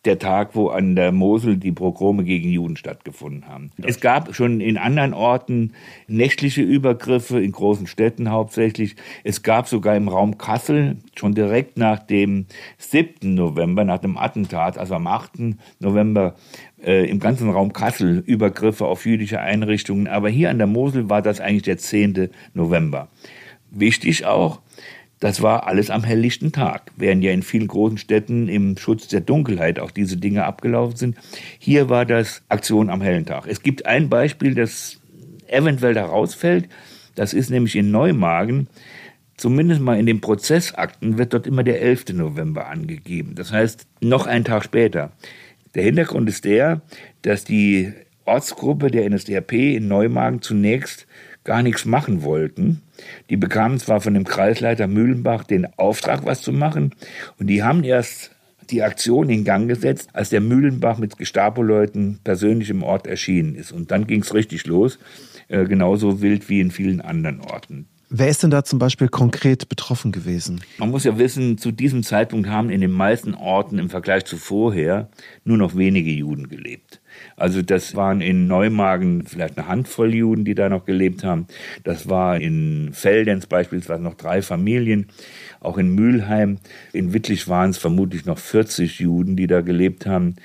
[0.06, 3.72] der Tag, wo an der Mosel die Pogrome gegen Juden stattgefunden haben.
[3.84, 5.74] Es gab schon in anderen Orten
[6.08, 8.96] nächtliche Übergriffe, in großen Städten hauptsächlich.
[9.24, 12.46] Es gab sogar im Raum Kassel schon direkt nach dem
[12.78, 13.36] 7.
[13.36, 15.58] November, nach dem Attentat, also am 8.
[15.80, 16.36] November,
[16.82, 20.08] äh, im ganzen Raum Kassel Übergriffe auf jüdische Einrichtungen.
[20.08, 22.30] Aber hier an der Mosel war das eigentlich der 10.
[22.54, 23.10] November.
[23.70, 24.62] Wichtig auch,
[25.20, 29.22] das war alles am helllichten Tag, während ja in vielen großen Städten im Schutz der
[29.22, 31.18] Dunkelheit auch diese Dinge abgelaufen sind.
[31.58, 33.48] Hier war das Aktion am hellen Tag.
[33.48, 35.00] Es gibt ein Beispiel, das
[35.48, 36.70] eventuell herausfällt.
[37.16, 38.68] Das ist nämlich in Neumagen.
[39.38, 42.14] Zumindest mal in den Prozessakten wird dort immer der 11.
[42.14, 43.34] November angegeben.
[43.36, 45.12] Das heißt, noch einen Tag später.
[45.76, 46.82] Der Hintergrund ist der,
[47.24, 47.94] dass die
[48.26, 51.08] Ortsgruppe der NSDAP in Neumagen zunächst
[51.44, 52.82] gar nichts machen wollten.
[53.30, 56.96] Die bekamen zwar von dem Kreisleiter Mühlenbach den Auftrag, was zu machen,
[57.38, 58.32] und die haben erst
[58.70, 63.72] die Aktion in Gang gesetzt, als der Mühlenbach mit Gestapo-Leuten persönlich im Ort erschienen ist.
[63.72, 65.00] Und dann ging es richtig los,
[65.48, 67.88] äh, genauso wild wie in vielen anderen Orten.
[68.10, 70.62] Wer ist denn da zum Beispiel konkret betroffen gewesen?
[70.78, 74.38] Man muss ja wissen, zu diesem Zeitpunkt haben in den meisten Orten im Vergleich zu
[74.38, 75.10] vorher
[75.44, 77.02] nur noch wenige Juden gelebt.
[77.36, 81.48] Also das waren in Neumagen vielleicht eine Handvoll Juden, die da noch gelebt haben.
[81.84, 85.08] Das war in Feldens beispielsweise noch drei Familien.
[85.60, 86.60] Auch in Mülheim,
[86.94, 90.36] in Wittlich waren es vermutlich noch 40 Juden, die da gelebt haben.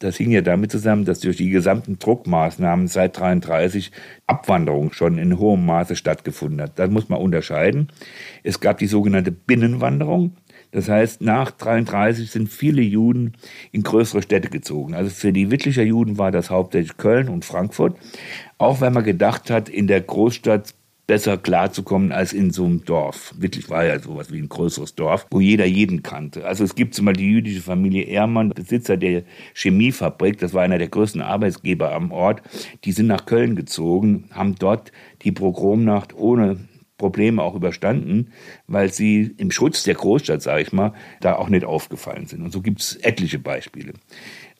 [0.00, 3.92] Das hing ja damit zusammen, dass durch die gesamten Druckmaßnahmen seit 33
[4.26, 6.78] Abwanderung schon in hohem Maße stattgefunden hat.
[6.78, 7.88] Das muss man unterscheiden.
[8.42, 10.36] Es gab die sogenannte Binnenwanderung.
[10.72, 13.32] Das heißt, nach 33 sind viele Juden
[13.72, 14.94] in größere Städte gezogen.
[14.94, 17.96] Also für die Wittlicher Juden war das hauptsächlich Köln und Frankfurt.
[18.58, 20.74] Auch weil man gedacht hat, in der Großstadt
[21.10, 23.34] besser klarzukommen als in so einem Dorf.
[23.36, 26.46] Wirklich war ja sowas wie ein größeres Dorf, wo jeder jeden kannte.
[26.46, 30.78] Also es gibt zum Beispiel die jüdische Familie Ehrmann, Besitzer der Chemiefabrik, das war einer
[30.78, 32.42] der größten Arbeitsgeber am Ort.
[32.84, 36.60] Die sind nach Köln gezogen, haben dort die Pogromnacht ohne
[37.00, 38.32] Probleme auch überstanden,
[38.66, 42.42] weil sie im Schutz der Großstadt, sage ich mal, da auch nicht aufgefallen sind.
[42.42, 43.94] Und so gibt es etliche Beispiele.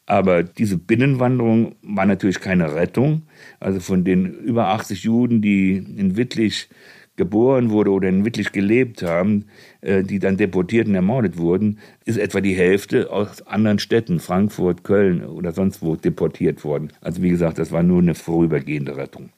[0.07, 3.22] Aber diese Binnenwanderung war natürlich keine Rettung.
[3.61, 6.70] Also von den über 80 Juden, die in Wittlich
[7.16, 9.44] geboren wurden oder in Wittlich gelebt haben,
[9.83, 14.83] äh, die dann deportiert und ermordet wurden, ist etwa die Hälfte aus anderen Städten, Frankfurt,
[14.83, 16.90] Köln oder sonst wo deportiert worden.
[17.03, 19.29] Also wie gesagt, das war nur eine vorübergehende Rettung.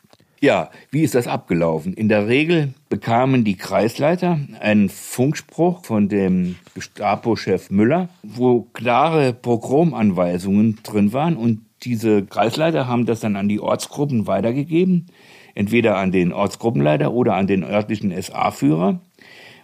[0.42, 1.94] Ja, wie ist das abgelaufen?
[1.94, 10.80] In der Regel bekamen die Kreisleiter einen Funkspruch von dem Gestapo-Chef Müller, wo klare Pogromanweisungen
[10.82, 15.06] drin waren und diese Kreisleiter haben das dann an die Ortsgruppen weitergegeben,
[15.54, 19.00] entweder an den Ortsgruppenleiter oder an den örtlichen SA-Führer.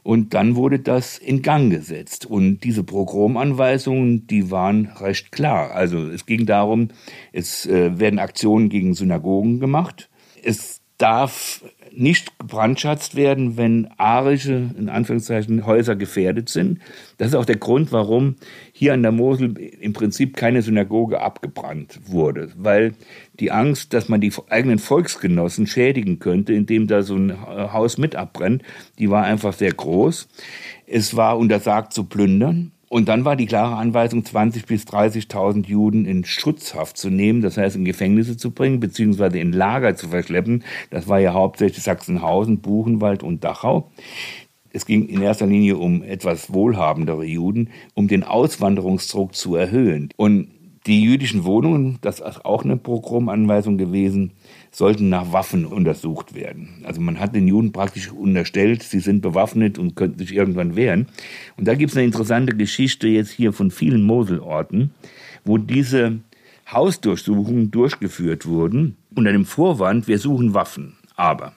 [0.05, 2.25] Und dann wurde das in Gang gesetzt.
[2.25, 5.73] Und diese Pogromanweisungen, die waren recht klar.
[5.73, 6.91] Also es ging darum,
[7.33, 10.08] es äh, werden Aktionen gegen Synagogen gemacht
[10.43, 16.81] es darf nicht gebrandschatzt werden, wenn arische, in Anführungszeichen, Häuser gefährdet sind.
[17.17, 18.37] Das ist auch der Grund, warum
[18.73, 22.95] hier an der Mosel im Prinzip keine Synagoge abgebrannt wurde, weil
[23.41, 28.17] die Angst, dass man die eigenen Volksgenossen schädigen könnte, indem da so ein Haus mit
[28.17, 28.63] abbrennt,
[28.99, 30.29] die war einfach sehr groß.
[30.87, 32.73] Es war untersagt zu plündern.
[32.89, 37.57] Und dann war die klare Anweisung, 20.000 bis 30.000 Juden in Schutzhaft zu nehmen, das
[37.57, 40.65] heißt in Gefängnisse zu bringen, beziehungsweise in Lager zu verschleppen.
[40.91, 43.91] Das war ja hauptsächlich Sachsenhausen, Buchenwald und Dachau.
[44.73, 50.11] Es ging in erster Linie um etwas wohlhabendere Juden, um den Auswanderungsdruck zu erhöhen.
[50.17, 50.49] Und
[50.89, 54.33] die jüdischen Wohnungen, das ist auch eine Programmanweisung gewesen,
[54.71, 56.83] sollten nach Waffen untersucht werden.
[56.85, 61.07] Also man hat den Juden praktisch unterstellt, sie sind bewaffnet und könnten sich irgendwann wehren.
[61.57, 64.91] Und da gibt es eine interessante Geschichte jetzt hier von vielen Moselorten,
[65.45, 66.21] wo diese
[66.73, 70.97] Hausdurchsuchungen durchgeführt wurden unter dem Vorwand, wir suchen Waffen.
[71.17, 71.53] Aber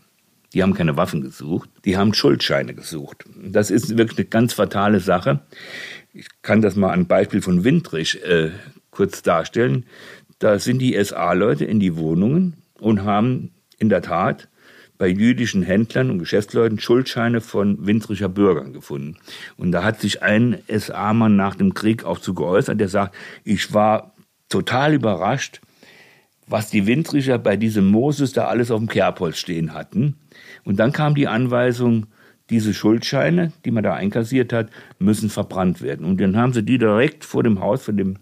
[0.53, 3.23] die haben keine Waffen gesucht, die haben Schuldscheine gesucht.
[3.41, 5.39] Das ist wirklich eine ganz fatale Sache.
[6.13, 8.51] Ich kann das mal an Beispiel von Windrich äh,
[8.91, 9.85] kurz darstellen.
[10.39, 14.47] Da sind die SA-Leute in die Wohnungen und haben in der Tat
[14.97, 19.17] bei jüdischen Händlern und Geschäftsleuten Schuldscheine von Windricher Bürgern gefunden.
[19.57, 23.73] Und da hat sich ein SA-Mann nach dem Krieg auch zu geäußert, der sagt, ich
[23.73, 24.13] war
[24.47, 25.61] total überrascht,
[26.45, 30.17] was die Windricher bei diesem Moses da alles auf dem Kerbholz stehen hatten.
[30.63, 32.05] Und dann kam die Anweisung,
[32.51, 36.05] diese Schuldscheine, die man da einkassiert hat, müssen verbrannt werden.
[36.05, 38.17] Und dann haben sie die direkt vor dem Haus von dem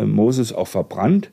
[0.00, 1.30] Moses auch verbrannt.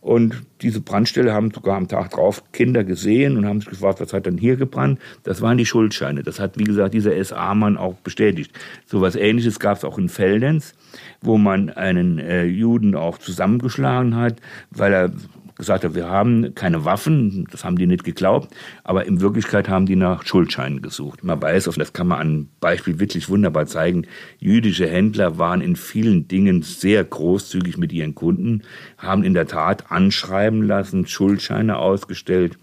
[0.00, 4.12] Und diese Brandstelle haben sogar am Tag drauf Kinder gesehen und haben sich gefragt, was
[4.12, 4.98] hat denn hier gebrannt?
[5.22, 6.24] Das waren die Schuldscheine.
[6.24, 8.52] Das hat, wie gesagt, dieser SA-Mann auch bestätigt.
[8.84, 10.74] So was Ähnliches gab es auch in Feldens,
[11.20, 14.40] wo man einen äh, Juden auch zusammengeschlagen hat,
[14.72, 15.12] weil er
[15.62, 19.86] gesagt hat, wir haben keine Waffen, das haben die nicht geglaubt, aber in Wirklichkeit haben
[19.86, 21.22] die nach Schuldscheinen gesucht.
[21.22, 24.06] Man weiß, das kann man an Beispiel wirklich wunderbar zeigen,
[24.38, 28.62] jüdische Händler waren in vielen Dingen sehr großzügig mit ihren Kunden,
[28.98, 32.58] haben in der Tat anschreiben lassen, Schuldscheine ausgestellt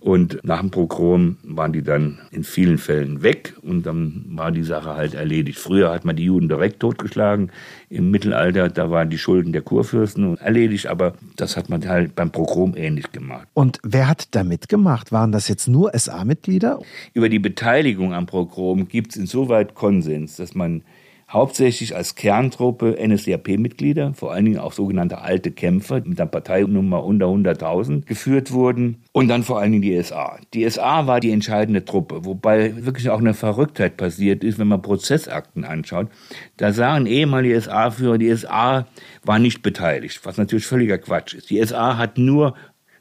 [0.00, 4.62] und nach dem Pogrom waren die dann in vielen Fällen weg und dann war die
[4.62, 5.58] Sache halt erledigt.
[5.58, 7.52] Früher hat man die Juden direkt totgeschlagen.
[7.90, 12.30] Im Mittelalter, da waren die Schulden der Kurfürsten erledigt, aber das hat man halt beim
[12.30, 13.46] Pogrom ähnlich gemacht.
[13.52, 15.12] Und wer hat da mitgemacht?
[15.12, 16.80] Waren das jetzt nur SA-Mitglieder?
[17.12, 20.82] Über die Beteiligung am Pogrom gibt es insoweit Konsens, dass man
[21.30, 27.26] hauptsächlich als Kerntruppe NSDAP-Mitglieder, vor allen Dingen auch sogenannte alte Kämpfer mit einer Parteinummer unter
[27.26, 30.38] 100.000 geführt wurden und dann vor allen Dingen die SA.
[30.54, 34.82] Die SA war die entscheidende Truppe, wobei wirklich auch eine Verrücktheit passiert ist, wenn man
[34.82, 36.08] Prozessakten anschaut.
[36.56, 38.88] Da sagen ehemalige SA-Führer, die SA
[39.24, 41.50] war nicht beteiligt, was natürlich völliger Quatsch ist.
[41.50, 42.54] Die SA hat nur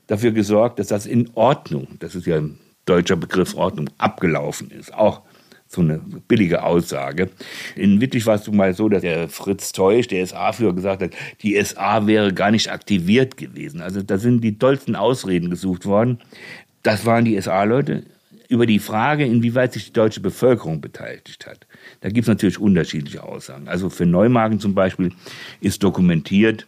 [0.05, 4.93] dafür gesorgt, dass das in Ordnung, das ist ja ein deutscher Begriff Ordnung, abgelaufen ist.
[4.93, 5.21] Auch
[5.71, 7.29] so eine billige Aussage.
[7.75, 11.12] In Wittlich war es mal so, dass der Fritz Teusch, der SA-Führer, gesagt hat,
[11.43, 13.82] die SA wäre gar nicht aktiviert gewesen.
[13.82, 16.19] Also da sind die tollsten Ausreden gesucht worden.
[16.82, 18.03] Das waren die SA-Leute
[18.47, 21.67] über die Frage, inwieweit sich die deutsche Bevölkerung beteiligt hat.
[22.01, 23.67] Da gibt es natürlich unterschiedliche Aussagen.
[23.67, 25.12] Also für Neumagen zum Beispiel
[25.62, 26.65] ist dokumentiert,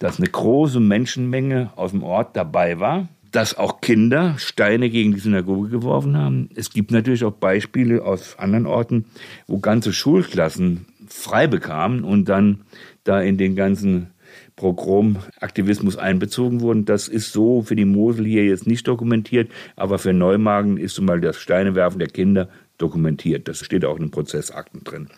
[0.00, 5.18] dass eine große Menschenmenge aus dem Ort dabei war, dass auch Kinder Steine gegen die
[5.18, 6.50] Synagoge geworfen haben.
[6.54, 9.06] Es gibt natürlich auch Beispiele aus anderen Orten,
[9.48, 12.60] wo ganze Schulklassen frei bekamen und dann
[13.02, 14.10] da in den ganzen
[14.54, 16.84] Progromaktivismus einbezogen wurden.
[16.84, 21.20] Das ist so für die Mosel hier jetzt nicht dokumentiert, aber für Neumagen ist zumal
[21.20, 23.48] das Steinewerfen der Kinder dokumentiert.
[23.48, 25.08] Das steht auch in den Prozessakten drin.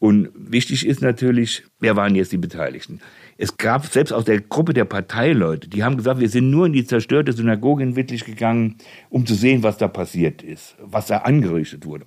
[0.00, 3.00] Und wichtig ist natürlich, wer waren jetzt die Beteiligten?
[3.38, 6.72] Es gab selbst aus der Gruppe der Parteileute, die haben gesagt, wir sind nur in
[6.72, 8.76] die zerstörte Synagoge in Wittlich gegangen,
[9.10, 12.06] um zu sehen, was da passiert ist, was da angerichtet wurde.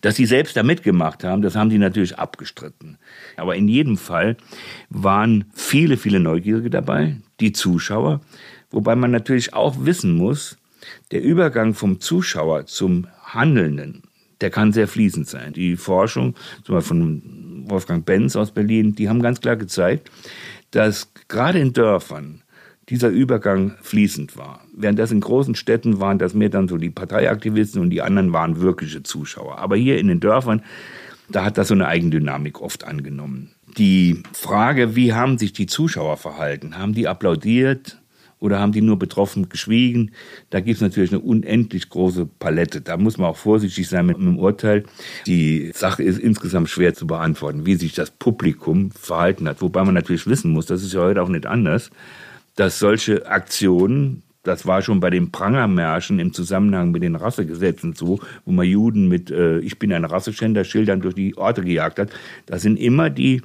[0.00, 2.98] Dass sie selbst da mitgemacht haben, das haben sie natürlich abgestritten.
[3.36, 4.36] Aber in jedem Fall
[4.88, 8.20] waren viele, viele Neugierige dabei, die Zuschauer,
[8.70, 10.56] wobei man natürlich auch wissen muss,
[11.10, 14.02] der Übergang vom Zuschauer zum Handelnden,
[14.40, 15.52] der kann sehr fließend sein.
[15.52, 20.10] Die Forschung, zum Beispiel von Wolfgang Benz aus Berlin, die haben ganz klar gezeigt,
[20.70, 22.42] dass gerade in Dörfern
[22.88, 24.64] dieser Übergang fließend war.
[24.74, 28.32] Während das in großen Städten waren das mehr dann so die Parteiaktivisten und die anderen
[28.32, 29.58] waren wirkliche Zuschauer.
[29.58, 30.62] Aber hier in den Dörfern,
[31.28, 33.52] da hat das so eine Eigendynamik oft angenommen.
[33.78, 36.76] Die Frage, wie haben sich die Zuschauer verhalten?
[36.76, 38.00] Haben die applaudiert?
[38.40, 40.12] Oder haben die nur betroffen geschwiegen?
[40.48, 42.80] Da gibt es natürlich eine unendlich große Palette.
[42.80, 44.84] Da muss man auch vorsichtig sein mit einem Urteil.
[45.26, 49.60] Die Sache ist insgesamt schwer zu beantworten, wie sich das Publikum verhalten hat.
[49.60, 51.90] Wobei man natürlich wissen muss, das ist ja heute auch nicht anders,
[52.56, 58.20] dass solche Aktionen das war schon bei den Prangermärschen im Zusammenhang mit den Rassegesetzen so,
[58.46, 62.10] wo man Juden mit äh, Ich bin ein Rasseschänder Schildern durch die Orte gejagt hat.
[62.46, 63.42] Da sind immer die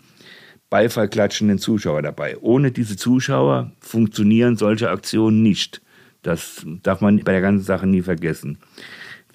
[0.69, 2.37] beifallklatschenden Zuschauer dabei.
[2.39, 5.81] Ohne diese Zuschauer funktionieren solche Aktionen nicht.
[6.21, 8.57] Das darf man bei der ganzen Sache nie vergessen.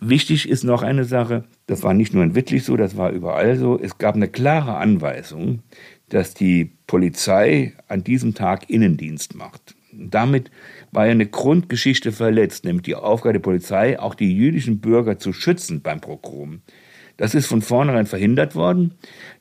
[0.01, 3.57] Wichtig ist noch eine Sache, das war nicht nur in Wittlich so, das war überall
[3.57, 3.79] so.
[3.79, 5.63] Es gab eine klare Anweisung,
[6.09, 9.77] dass die Polizei an diesem Tag Innendienst macht.
[9.93, 10.51] Damit
[10.91, 15.33] war ja eine Grundgeschichte verletzt, nämlich die Aufgabe der Polizei, auch die jüdischen Bürger zu
[15.33, 16.63] schützen beim Pogrom.
[17.21, 18.93] Das ist von vornherein verhindert worden.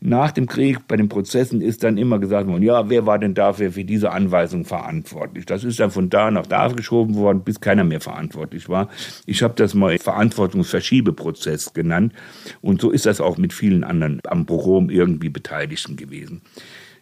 [0.01, 3.35] Nach dem Krieg bei den Prozessen ist dann immer gesagt worden, ja, wer war denn
[3.35, 5.45] dafür für diese Anweisung verantwortlich?
[5.45, 8.89] Das ist dann von da nach da geschoben worden, bis keiner mehr verantwortlich war.
[9.25, 12.11] Ich habe das mal Verantwortungsverschiebeprozess genannt.
[12.59, 16.41] Und so ist das auch mit vielen anderen am Pogrom irgendwie Beteiligten gewesen.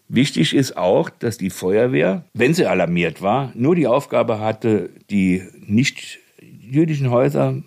[0.09, 5.41] Wichtig ist auch, dass die Feuerwehr, wenn sie alarmiert war, nur die Aufgabe hatte, die
[5.59, 7.63] nicht jüdischen Häuser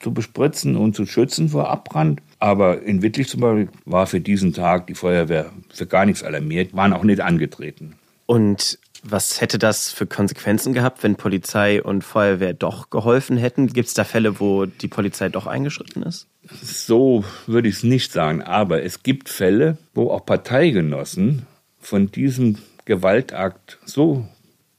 [0.00, 2.22] zu bespritzen und zu schützen vor Abbrand.
[2.40, 6.74] Aber in Wittlich zum Beispiel war für diesen Tag die Feuerwehr für gar nichts alarmiert,
[6.74, 7.94] waren auch nicht angetreten.
[8.26, 13.68] Und was hätte das für Konsequenzen gehabt, wenn Polizei und Feuerwehr doch geholfen hätten?
[13.68, 16.26] Gibt es da Fälle, wo die Polizei doch eingeschritten ist?
[16.62, 21.46] So würde ich es nicht sagen, aber es gibt Fälle, wo auch Parteigenossen
[21.78, 24.26] von diesem Gewaltakt so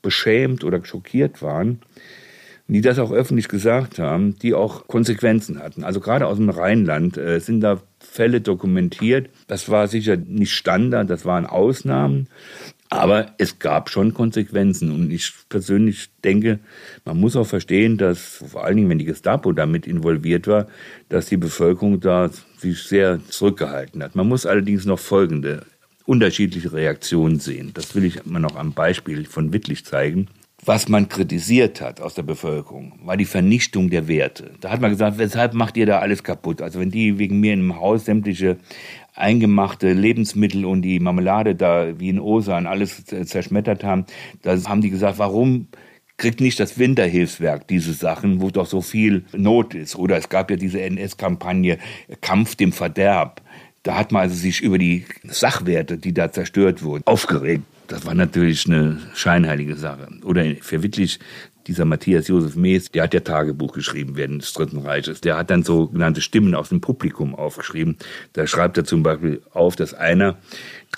[0.02, 1.82] beschämt oder schockiert waren,
[2.74, 5.84] die das auch öffentlich gesagt haben, die auch Konsequenzen hatten.
[5.84, 9.30] Also gerade aus dem Rheinland äh, sind da Fälle dokumentiert.
[9.48, 12.28] Das war sicher nicht Standard, das waren Ausnahmen.
[12.90, 14.92] Aber es gab schon Konsequenzen.
[14.92, 16.60] Und ich persönlich denke,
[17.04, 20.68] man muss auch verstehen, dass vor allen Dingen, wenn die Gestapo damit involviert war,
[21.10, 24.16] dass die Bevölkerung da sich sehr zurückgehalten hat.
[24.16, 25.66] Man muss allerdings noch folgende
[26.06, 27.72] unterschiedliche Reaktionen sehen.
[27.74, 30.28] Das will ich immer noch am Beispiel von Wittlich zeigen
[30.64, 34.52] was man kritisiert hat aus der Bevölkerung, war die Vernichtung der Werte.
[34.60, 36.62] Da hat man gesagt, weshalb macht ihr da alles kaputt?
[36.62, 38.58] Also wenn die wegen mir im Haus sämtliche
[39.16, 44.06] eingemachte Lebensmittel und die Marmelade da wie in Osan alles zerschmettert haben,
[44.42, 45.68] da haben die gesagt, warum
[46.18, 49.96] kriegt nicht das Winterhilfswerk diese Sachen, wo doch so viel Not ist?
[49.96, 51.80] Oder es gab ja diese NS-Kampagne
[52.22, 53.42] Kampf dem Verderb.
[53.82, 57.64] Da hat man also sich über die Sachwerte, die da zerstört wurden, aufgeregt.
[57.92, 60.08] Das war natürlich eine scheinheilige Sache.
[60.24, 61.20] Oder für wirklich
[61.68, 65.20] dieser Matthias Josef Mees, der hat ja Tagebuch geschrieben während des Dritten Reiches.
[65.20, 67.98] Der hat dann sogenannte Stimmen aus dem Publikum aufgeschrieben.
[68.32, 70.38] Da schreibt er zum Beispiel auf, dass einer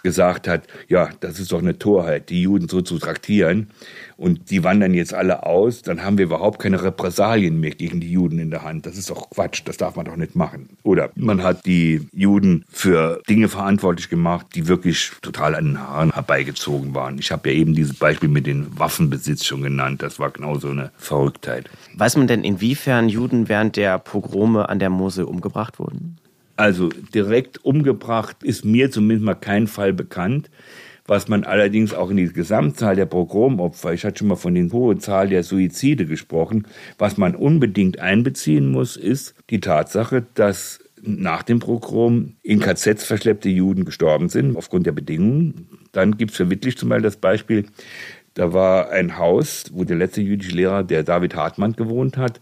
[0.01, 3.69] gesagt hat, ja, das ist doch eine Torheit, die Juden so zu traktieren
[4.17, 8.11] und die wandern jetzt alle aus, dann haben wir überhaupt keine Repressalien mehr gegen die
[8.11, 8.85] Juden in der Hand.
[8.85, 10.69] Das ist doch Quatsch, das darf man doch nicht machen.
[10.83, 16.13] Oder man hat die Juden für Dinge verantwortlich gemacht, die wirklich total an den Haaren
[16.13, 17.19] herbeigezogen waren.
[17.19, 20.01] Ich habe ja eben dieses Beispiel mit den Waffenbesitz schon genannt.
[20.01, 21.69] Das war genau so eine Verrücktheit.
[21.95, 26.17] Weiß man denn, inwiefern Juden während der Pogrome an der Mosel umgebracht wurden?
[26.55, 30.49] Also direkt umgebracht ist mir zumindest mal kein Fall bekannt.
[31.05, 34.71] Was man allerdings auch in die Gesamtzahl der Pogromopfer, ich hatte schon mal von den
[34.71, 36.65] hohen Zahl der Suizide gesprochen,
[36.97, 43.49] was man unbedingt einbeziehen muss, ist die Tatsache, dass nach dem Pogrom in KZs verschleppte
[43.49, 45.67] Juden gestorben sind, aufgrund der Bedingungen.
[45.91, 47.65] Dann gibt es für Wittlich zum Beispiel das Beispiel,
[48.33, 52.41] da war ein Haus, wo der letzte jüdische Lehrer, der David Hartmann, gewohnt hat.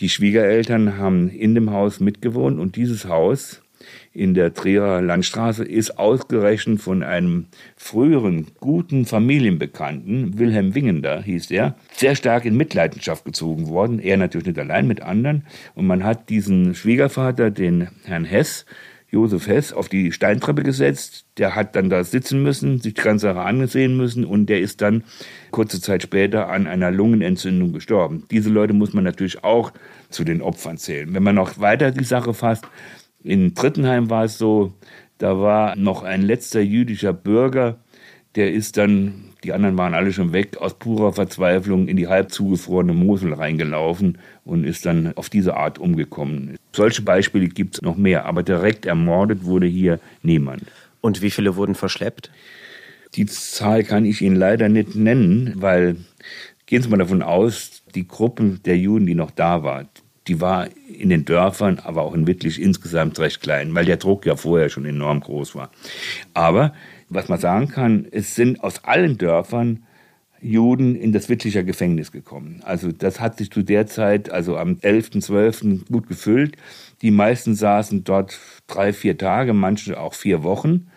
[0.00, 3.62] Die Schwiegereltern haben in dem Haus mitgewohnt und dieses Haus
[4.12, 11.76] in der Trierer Landstraße ist ausgerechnet von einem früheren guten Familienbekannten, Wilhelm Wingender hieß er,
[11.92, 14.00] sehr stark in Mitleidenschaft gezogen worden.
[14.00, 15.46] Er natürlich nicht allein mit anderen.
[15.74, 18.66] Und man hat diesen Schwiegervater, den Herrn Hess,
[19.10, 21.24] Josef Hess auf die Steintreppe gesetzt.
[21.38, 24.82] Der hat dann da sitzen müssen, sich die ganze Sache angesehen müssen und der ist
[24.82, 25.04] dann
[25.50, 28.24] kurze Zeit später an einer Lungenentzündung gestorben.
[28.30, 29.72] Diese Leute muss man natürlich auch
[30.10, 31.14] zu den Opfern zählen.
[31.14, 32.66] Wenn man noch weiter die Sache fasst,
[33.24, 34.74] in Trittenheim war es so,
[35.18, 37.78] da war noch ein letzter jüdischer Bürger,
[38.36, 42.32] der ist dann, die anderen waren alle schon weg, aus purer Verzweiflung in die halb
[42.32, 46.56] zugefrorene Mosel reingelaufen und ist dann auf diese Art umgekommen.
[46.72, 50.64] Solche Beispiele gibt es noch mehr, aber direkt ermordet wurde hier niemand.
[51.00, 52.30] Und wie viele wurden verschleppt?
[53.14, 55.96] Die Zahl kann ich Ihnen leider nicht nennen, weil
[56.66, 59.86] gehen Sie mal davon aus, die Gruppen der Juden, die noch da war,
[60.26, 64.26] die war in den Dörfern, aber auch in Wittlich insgesamt recht klein, weil der Druck
[64.26, 65.70] ja vorher schon enorm groß war.
[66.34, 66.74] Aber
[67.08, 69.84] was man sagen kann, es sind aus allen Dörfern
[70.40, 72.60] Juden in das Wittlicher Gefängnis gekommen.
[72.64, 75.90] Also das hat sich zu der Zeit, also am 11.12.
[75.90, 76.56] gut gefüllt.
[77.02, 80.88] Die meisten saßen dort drei, vier Tage, manche auch vier Wochen.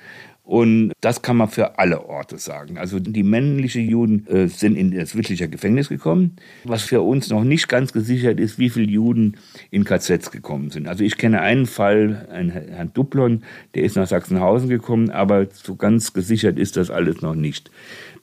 [0.52, 2.78] Und das kann man für alle Orte sagen.
[2.78, 6.36] Also die männlichen Juden äh, sind in das Wittlicher Gefängnis gekommen.
[6.66, 9.38] Was für uns noch nicht ganz gesichert ist, wie viele Juden
[9.70, 10.90] in KZs gekommen sind.
[10.90, 13.46] Also ich kenne einen Fall, einen Herrn Duplon,
[13.76, 17.72] der ist nach Sachsenhausen gekommen, aber so ganz gesichert ist das alles noch nicht.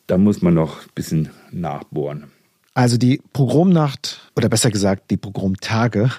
[0.06, 2.24] Da muss man noch ein bisschen nachbohren.
[2.74, 6.10] Also die Pogromnacht, oder besser gesagt die Pogromtage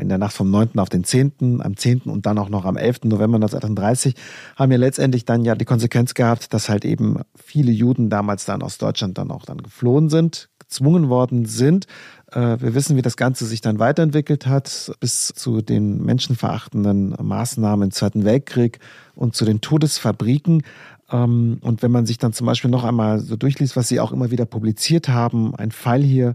[0.00, 0.78] in der Nacht vom 9.
[0.78, 2.02] auf den 10., am 10.
[2.02, 3.04] und dann auch noch am 11.
[3.04, 4.14] November 1938,
[4.56, 8.62] haben ja letztendlich dann ja die Konsequenz gehabt, dass halt eben viele Juden damals dann
[8.62, 11.86] aus Deutschland dann auch dann geflohen sind, gezwungen worden sind.
[12.30, 17.88] Äh, wir wissen, wie das Ganze sich dann weiterentwickelt hat, bis zu den menschenverachtenden Maßnahmen
[17.88, 18.78] im Zweiten Weltkrieg
[19.14, 20.62] und zu den Todesfabriken.
[21.10, 24.12] Ähm, und wenn man sich dann zum Beispiel noch einmal so durchliest, was Sie auch
[24.12, 26.34] immer wieder publiziert haben, ein Fall hier äh,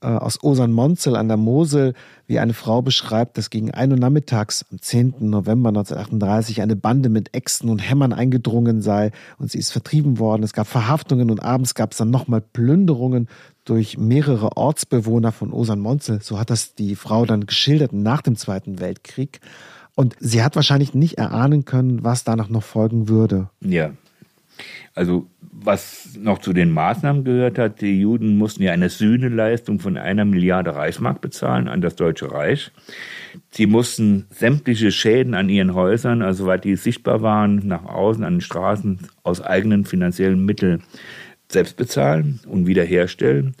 [0.00, 1.94] aus Osern-Monzel an der Mosel,
[2.26, 5.14] wie eine Frau beschreibt, dass gegen 1 Uhr nachmittags am 10.
[5.20, 10.42] November 1938 eine Bande mit Äxten und Hämmern eingedrungen sei und sie ist vertrieben worden.
[10.42, 13.28] Es gab Verhaftungen und abends gab es dann nochmal Plünderungen
[13.64, 16.20] durch mehrere Ortsbewohner von Osern-Monzel.
[16.22, 19.40] So hat das die Frau dann geschildert nach dem Zweiten Weltkrieg.
[19.94, 23.50] Und sie hat wahrscheinlich nicht erahnen können, was danach noch folgen würde.
[23.60, 23.90] Ja,
[24.94, 29.96] also was noch zu den Maßnahmen gehört hat, die Juden mussten ja eine Sühneleistung von
[29.96, 32.70] einer Milliarde Reichsmark bezahlen an das Deutsche Reich.
[33.50, 38.34] Sie mussten sämtliche Schäden an ihren Häusern, also soweit die sichtbar waren, nach außen an
[38.34, 40.82] den Straßen aus eigenen finanziellen Mitteln
[41.50, 43.54] selbst bezahlen und wiederherstellen.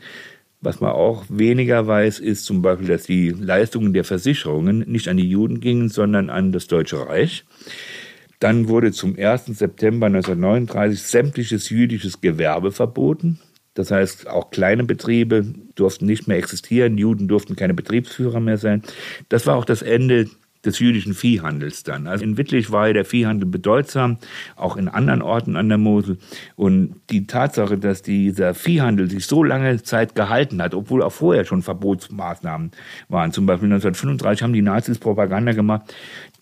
[0.60, 5.16] Was man auch weniger weiß, ist zum Beispiel, dass die Leistungen der Versicherungen nicht an
[5.16, 7.44] die Juden gingen, sondern an das Deutsche Reich.
[8.38, 9.46] Dann wurde zum 1.
[9.46, 13.40] September 1939 sämtliches jüdisches Gewerbe verboten.
[13.74, 15.44] Das heißt, auch kleine Betriebe
[15.76, 18.82] durften nicht mehr existieren, Juden durften keine Betriebsführer mehr sein.
[19.28, 20.28] Das war auch das Ende
[20.64, 22.06] des jüdischen Viehhandels dann.
[22.06, 24.18] Also in Wittlich war ja der Viehhandel bedeutsam,
[24.56, 26.18] auch in anderen Orten an der Mosel.
[26.56, 31.44] Und die Tatsache, dass dieser Viehhandel sich so lange Zeit gehalten hat, obwohl auch vorher
[31.44, 32.72] schon Verbotsmaßnahmen
[33.08, 33.32] waren.
[33.32, 35.94] Zum Beispiel 1935 haben die Nazis Propaganda gemacht,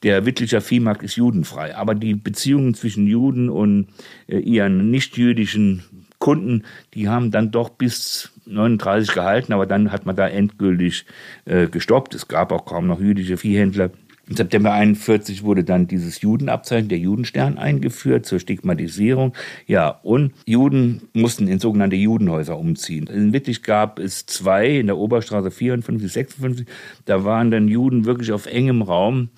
[0.03, 1.75] der Wittlicher Viehmarkt ist judenfrei.
[1.77, 3.89] Aber die Beziehungen zwischen Juden und
[4.27, 5.85] äh, ihren nichtjüdischen
[6.19, 6.63] Kunden,
[6.95, 11.05] die haben dann doch bis 39 gehalten, aber dann hat man da endgültig
[11.45, 12.15] äh, gestoppt.
[12.15, 13.91] Es gab auch kaum noch jüdische Viehhändler.
[14.29, 19.35] Im September 41 wurde dann dieses Judenabzeichen, der Judenstern, eingeführt zur Stigmatisierung.
[19.69, 23.07] Ja, und Juden mussten in sogenannte Judenhäuser umziehen.
[23.07, 26.67] In Wittlich gab es zwei, in der Oberstraße 54, 56.
[27.05, 29.29] Da waren dann Juden wirklich auf engem Raum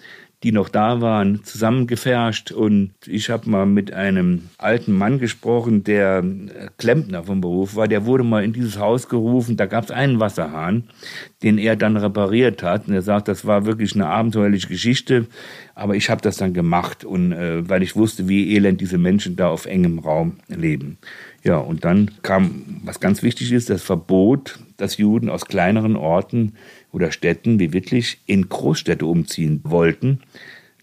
[0.45, 2.53] die noch da waren, zusammengefärscht.
[2.53, 7.89] Und ich habe mal mit einem alten Mann gesprochen, der äh, Klempner vom Beruf war.
[7.89, 9.57] Der wurde mal in dieses Haus gerufen.
[9.57, 10.85] Da gab es einen Wasserhahn,
[11.43, 12.87] den er dann repariert hat.
[12.87, 15.27] Und er sagt, das war wirklich eine abenteuerliche Geschichte.
[15.75, 19.35] Aber ich habe das dann gemacht, und äh, weil ich wusste, wie elend diese Menschen
[19.35, 20.99] da auf engem Raum leben.
[21.43, 26.55] Ja, und dann kam, was ganz wichtig ist, das Verbot, dass Juden aus kleineren Orten
[26.93, 30.21] oder Städten wie Wittlich in Großstädte umziehen wollten.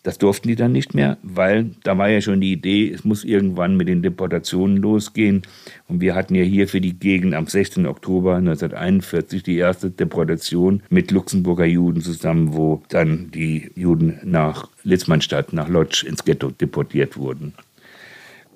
[0.05, 3.23] Das durften die dann nicht mehr, weil da war ja schon die Idee, es muss
[3.23, 5.41] irgendwann mit den Deportationen losgehen.
[5.87, 7.87] Und wir hatten ja hier für die Gegend am 16.
[7.87, 15.53] Oktober 1941 die erste Deportation mit Luxemburger Juden zusammen, wo dann die Juden nach Litzmannstadt,
[15.53, 17.55] nach Lodz ins Ghetto deportiert wurden.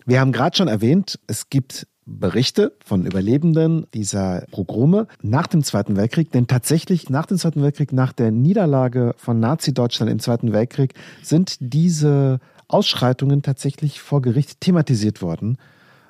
[0.06, 5.96] Wir haben gerade schon erwähnt, es gibt Berichte von Überlebenden dieser Pogrome nach dem Zweiten
[5.96, 6.32] Weltkrieg.
[6.32, 11.58] Denn tatsächlich nach dem Zweiten Weltkrieg, nach der Niederlage von Nazi-Deutschland im Zweiten Weltkrieg, sind
[11.60, 15.58] diese Ausschreitungen tatsächlich vor Gericht thematisiert worden.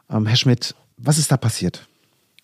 [0.10, 1.88] Ähm, Herr Schmidt, was ist da passiert?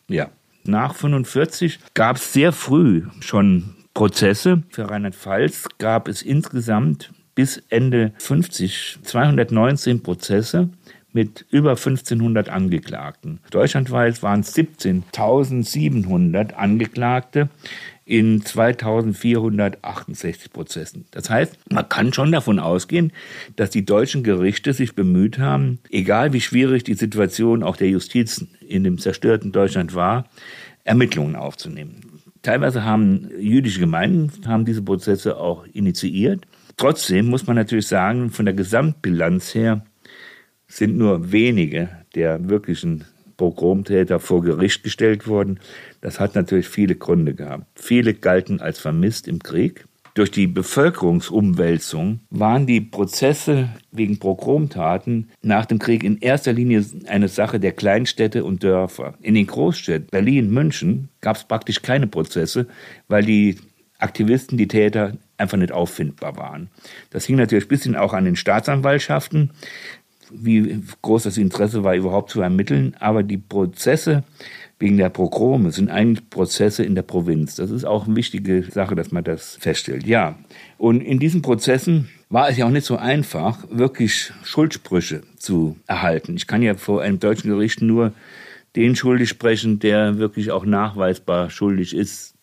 [0.08, 0.30] Ja,
[0.64, 4.64] nach 1945 gab es sehr früh schon Prozesse.
[4.70, 10.70] Für Rheinland-Pfalz gab es insgesamt bis Ende 50 219 Prozesse
[11.16, 13.40] mit über 1500 Angeklagten.
[13.50, 17.50] Deutschlandweit waren es 17.700 Angeklagte
[18.04, 21.06] in 2468 Prozessen.
[21.12, 23.14] Das heißt, man kann schon davon ausgehen,
[23.56, 28.46] dass die deutschen Gerichte sich bemüht haben, egal wie schwierig die Situation auch der Justiz
[28.60, 30.26] in dem zerstörten Deutschland war,
[30.84, 32.02] Ermittlungen aufzunehmen.
[32.42, 36.46] Teilweise haben jüdische Gemeinden haben diese Prozesse auch initiiert.
[36.76, 39.86] Trotzdem muss man natürlich sagen, von der Gesamtbilanz her
[40.76, 43.06] sind nur wenige der wirklichen
[43.38, 45.60] Pogromtäter vor Gericht gestellt worden.
[46.02, 47.66] Das hat natürlich viele Gründe gehabt.
[47.76, 49.86] Viele galten als vermisst im Krieg.
[50.16, 57.28] Durch die Bevölkerungsumwälzung waren die Prozesse wegen Pogromtaten nach dem Krieg in erster Linie eine
[57.30, 59.16] Sache der Kleinstädte und Dörfer.
[59.22, 62.68] In den Großstädten, Berlin, München, gab es praktisch keine Prozesse,
[63.08, 63.58] weil die
[63.98, 66.70] Aktivisten, die Täter einfach nicht auffindbar waren.
[67.10, 69.52] Das hing natürlich ein bisschen auch an den Staatsanwaltschaften
[70.32, 72.96] wie groß das Interesse war, überhaupt zu ermitteln.
[73.00, 74.24] Aber die Prozesse
[74.80, 77.56] wegen der Progrome sind eigentlich Prozesse in der Provinz.
[77.56, 80.06] Das ist auch eine wichtige Sache, dass man das feststellt.
[80.06, 80.36] Ja,
[80.78, 86.36] und in diesen Prozessen war es ja auch nicht so einfach, wirklich Schuldsprüche zu erhalten.
[86.36, 88.12] Ich kann ja vor einem deutschen Gericht nur
[88.76, 92.34] den schuldig sprechen, der wirklich auch nachweisbar schuldig ist.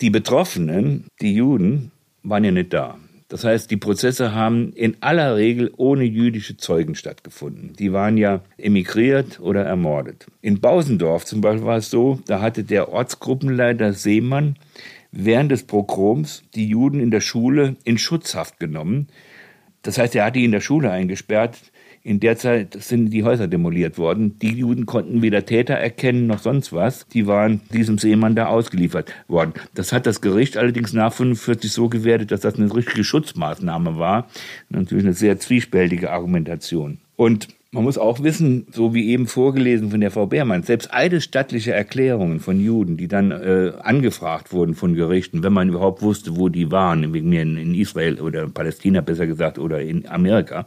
[0.00, 1.90] Die Betroffenen, die Juden,
[2.22, 2.98] waren ja nicht da.
[3.32, 7.72] Das heißt, die Prozesse haben in aller Regel ohne jüdische Zeugen stattgefunden.
[7.78, 10.26] Die waren ja emigriert oder ermordet.
[10.42, 14.56] In Bausendorf zum Beispiel war es so, da hatte der Ortsgruppenleiter Seemann
[15.12, 19.06] während des Pogroms die Juden in der Schule in Schutzhaft genommen.
[19.80, 21.56] Das heißt, er hat die in der Schule eingesperrt,
[22.04, 24.38] in der Zeit sind die Häuser demoliert worden.
[24.40, 27.06] Die Juden konnten weder Täter erkennen noch sonst was.
[27.08, 29.52] Die waren diesem Seemann da ausgeliefert worden.
[29.74, 34.28] Das hat das Gericht allerdings nach 45 so gewertet, dass das eine richtige Schutzmaßnahme war.
[34.68, 36.98] Natürlich eine sehr zwiespältige Argumentation.
[37.14, 41.72] Und man muss auch wissen, so wie eben vorgelesen von der Frau Beermann, selbst eidesstattliche
[41.72, 46.50] Erklärungen von Juden, die dann äh, angefragt wurden von Gerichten, wenn man überhaupt wusste, wo
[46.50, 50.66] die waren, in Israel oder Palästina besser gesagt oder in Amerika,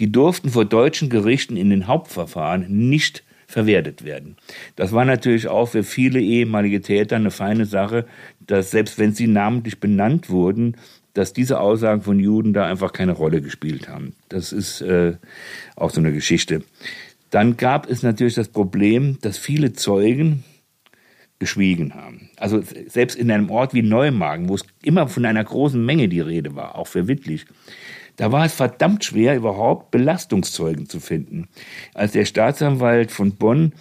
[0.00, 4.36] die durften vor deutschen Gerichten in den Hauptverfahren nicht verwertet werden.
[4.74, 8.06] Das war natürlich auch für viele ehemalige Täter eine feine Sache,
[8.46, 10.76] dass selbst wenn sie namentlich benannt wurden,
[11.18, 14.14] dass diese Aussagen von Juden da einfach keine Rolle gespielt haben.
[14.28, 15.14] Das ist äh,
[15.74, 16.62] auch so eine Geschichte.
[17.30, 20.44] Dann gab es natürlich das Problem, dass viele Zeugen
[21.40, 22.30] geschwiegen haben.
[22.36, 26.20] Also selbst in einem Ort wie Neumagen, wo es immer von einer großen Menge die
[26.20, 27.46] Rede war, auch für Wittlich,
[28.14, 31.48] da war es verdammt schwer, überhaupt Belastungszeugen zu finden.
[31.94, 33.72] Als der Staatsanwalt von Bonn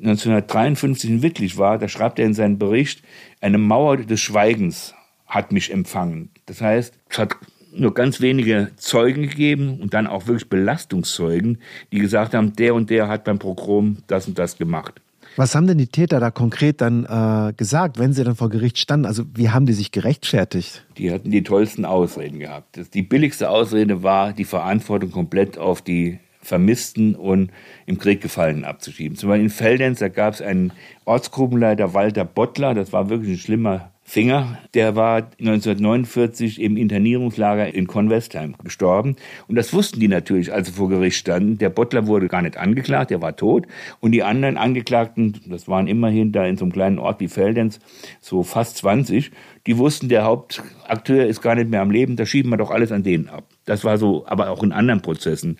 [0.00, 3.02] 1953 in Wittlich war, da schreibt er in seinem Bericht,
[3.40, 4.94] eine Mauer des Schweigens
[5.30, 6.28] hat mich empfangen.
[6.44, 7.36] Das heißt, es hat
[7.72, 11.58] nur ganz wenige Zeugen gegeben und dann auch wirklich Belastungszeugen,
[11.92, 15.00] die gesagt haben, der und der hat beim Pogrom das und das gemacht.
[15.36, 18.78] Was haben denn die Täter da konkret dann äh, gesagt, wenn sie dann vor Gericht
[18.78, 19.06] standen?
[19.06, 20.84] Also wie haben die sich gerechtfertigt?
[20.98, 22.76] Die hatten die tollsten Ausreden gehabt.
[22.76, 27.52] Das, die billigste Ausrede war, die Verantwortung komplett auf die Vermissten und
[27.86, 29.16] im Krieg Gefallenen abzuschieben.
[29.16, 30.72] Zum Beispiel in Feldenz, da gab es einen
[31.04, 37.86] Ortsgruppenleiter Walter Bottler, das war wirklich ein schlimmer Finger, der war 1949 im Internierungslager in
[37.86, 39.14] Convestheim gestorben.
[39.46, 41.58] Und das wussten die natürlich, als sie vor Gericht standen.
[41.58, 43.68] Der Bottler wurde gar nicht angeklagt, der war tot.
[44.00, 47.78] Und die anderen Angeklagten, das waren immerhin da in so einem kleinen Ort wie Feldens,
[48.20, 49.30] so fast 20,
[49.68, 52.90] die wussten, der Hauptakteur ist gar nicht mehr am Leben, da schieben wir doch alles
[52.90, 53.44] an denen ab.
[53.64, 55.56] Das war so, aber auch in anderen Prozessen.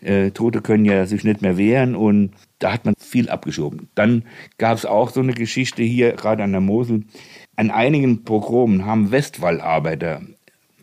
[0.00, 3.88] Äh, Tote können ja sich nicht mehr wehren und da hat man viel abgeschoben.
[3.94, 4.24] Dann
[4.58, 7.04] gab es auch so eine Geschichte hier, gerade an der Mosel.
[7.56, 10.22] An einigen Pogromen haben Westwallarbeiter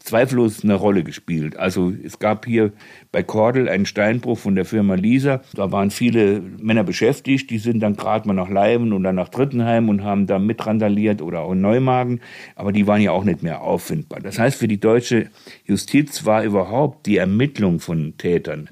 [0.05, 1.57] zweifellos eine Rolle gespielt.
[1.57, 2.71] Also es gab hier
[3.11, 5.41] bei Kordel einen Steinbruch von der Firma Lisa.
[5.55, 9.29] Da waren viele Männer beschäftigt, die sind dann gerade mal nach Leiben und dann nach
[9.29, 12.21] Drittenheim und haben da mitrandaliert oder auch in Neumagen,
[12.55, 14.19] aber die waren ja auch nicht mehr auffindbar.
[14.19, 15.29] Das heißt, für die deutsche
[15.65, 18.69] Justiz war überhaupt die Ermittlung von Tätern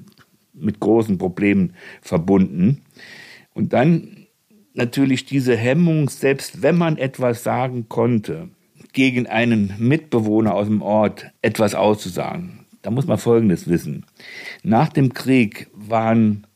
[0.52, 2.83] mit großen Problemen verbunden.
[3.54, 4.26] Und dann
[4.74, 8.48] natürlich diese Hemmung, selbst wenn man etwas sagen konnte,
[8.92, 12.66] gegen einen Mitbewohner aus dem Ort etwas auszusagen.
[12.82, 14.04] Da muss man Folgendes wissen.
[14.62, 16.46] Nach dem Krieg waren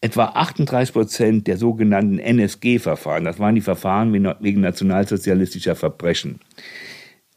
[0.00, 6.40] etwa 38 Prozent der sogenannten NSG-Verfahren, das waren die Verfahren wegen nationalsozialistischer Verbrechen,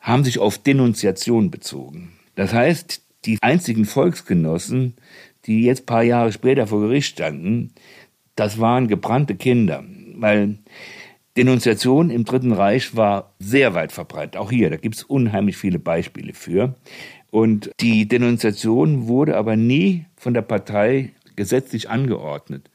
[0.02, 2.12] haben sich auf Denunziation bezogen.
[2.36, 4.96] Das heißt, die einzigen Volksgenossen,
[5.46, 7.72] die jetzt paar Jahre später vor Gericht standen,
[8.38, 9.84] das waren gebrannte Kinder,
[10.16, 10.60] weil
[11.36, 14.38] Denunziation im Dritten Reich war sehr weit verbreitet.
[14.38, 16.76] Auch hier, da gibt es unheimlich viele Beispiele für.
[17.30, 22.70] Und die Denunziation wurde aber nie von der Partei gesetzlich angeordnet.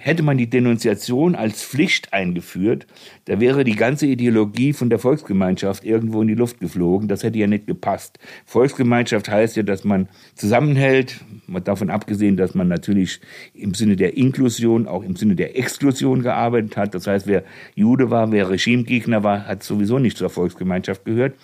[0.00, 2.86] Hätte man die Denunziation als Pflicht eingeführt,
[3.24, 7.08] da wäre die ganze Ideologie von der Volksgemeinschaft irgendwo in die Luft geflogen.
[7.08, 8.18] Das hätte ja nicht gepasst.
[8.46, 11.20] Volksgemeinschaft heißt ja, dass man zusammenhält,
[11.64, 13.20] davon abgesehen, dass man natürlich
[13.54, 16.94] im Sinne der Inklusion, auch im Sinne der Exklusion gearbeitet hat.
[16.94, 17.42] Das heißt, wer
[17.74, 21.34] Jude war, wer Regimegegner war, hat sowieso nicht zur Volksgemeinschaft gehört.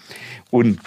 [0.51, 0.79] Und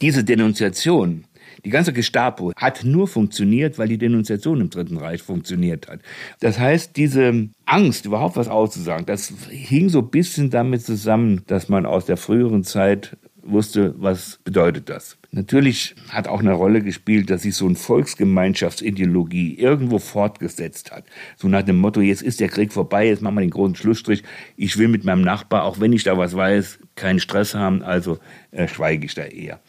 [0.00, 1.24] diese Denunziation,
[1.64, 6.00] die ganze Gestapo hat nur funktioniert, weil die Denunziation im Dritten Reich funktioniert hat.
[6.40, 11.68] Das heißt, diese Angst, überhaupt was auszusagen, das hing so ein bisschen damit zusammen, dass
[11.68, 15.16] man aus der früheren Zeit wusste, was bedeutet das.
[15.32, 21.04] Natürlich hat auch eine Rolle gespielt, dass sich so eine Volksgemeinschaftsideologie irgendwo fortgesetzt hat.
[21.36, 24.24] So nach dem Motto, jetzt ist der Krieg vorbei, jetzt machen wir den großen Schlussstrich.
[24.56, 28.18] Ich will mit meinem Nachbar, auch wenn ich da was weiß, keinen Stress haben, also
[28.50, 29.60] äh, schweige ich da eher.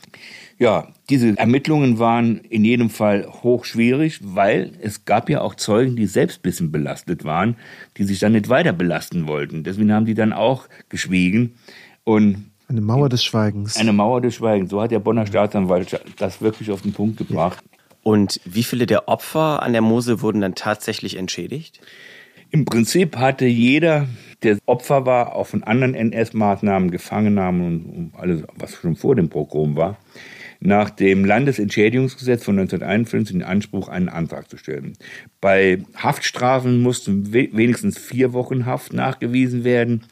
[0.61, 6.05] Ja, diese Ermittlungen waren in jedem Fall hochschwierig, weil es gab ja auch Zeugen, die
[6.05, 7.55] selbst ein bisschen belastet waren,
[7.97, 9.63] die sich dann nicht weiter belasten wollten.
[9.63, 11.55] Deswegen haben die dann auch geschwiegen.
[12.03, 13.75] Und eine Mauer des Schweigens.
[13.75, 14.69] Eine Mauer des Schweigens.
[14.69, 17.63] So hat der Bonner Staatsanwalt das wirklich auf den Punkt gebracht.
[18.03, 21.81] Und wie viele der Opfer an der Mosel wurden dann tatsächlich entschädigt?
[22.51, 24.07] Im Prinzip hatte jeder,
[24.43, 29.75] der Opfer war, auch von anderen NS-Maßnahmen, Gefangennahmen und alles, was schon vor dem Pogrom
[29.75, 29.97] war,
[30.61, 34.93] nach dem Landesentschädigungsgesetz von 1951 in Anspruch, einen Antrag zu stellen.
[35.41, 40.03] Bei Haftstrafen mussten wenigstens vier Wochen Haft nachgewiesen werden,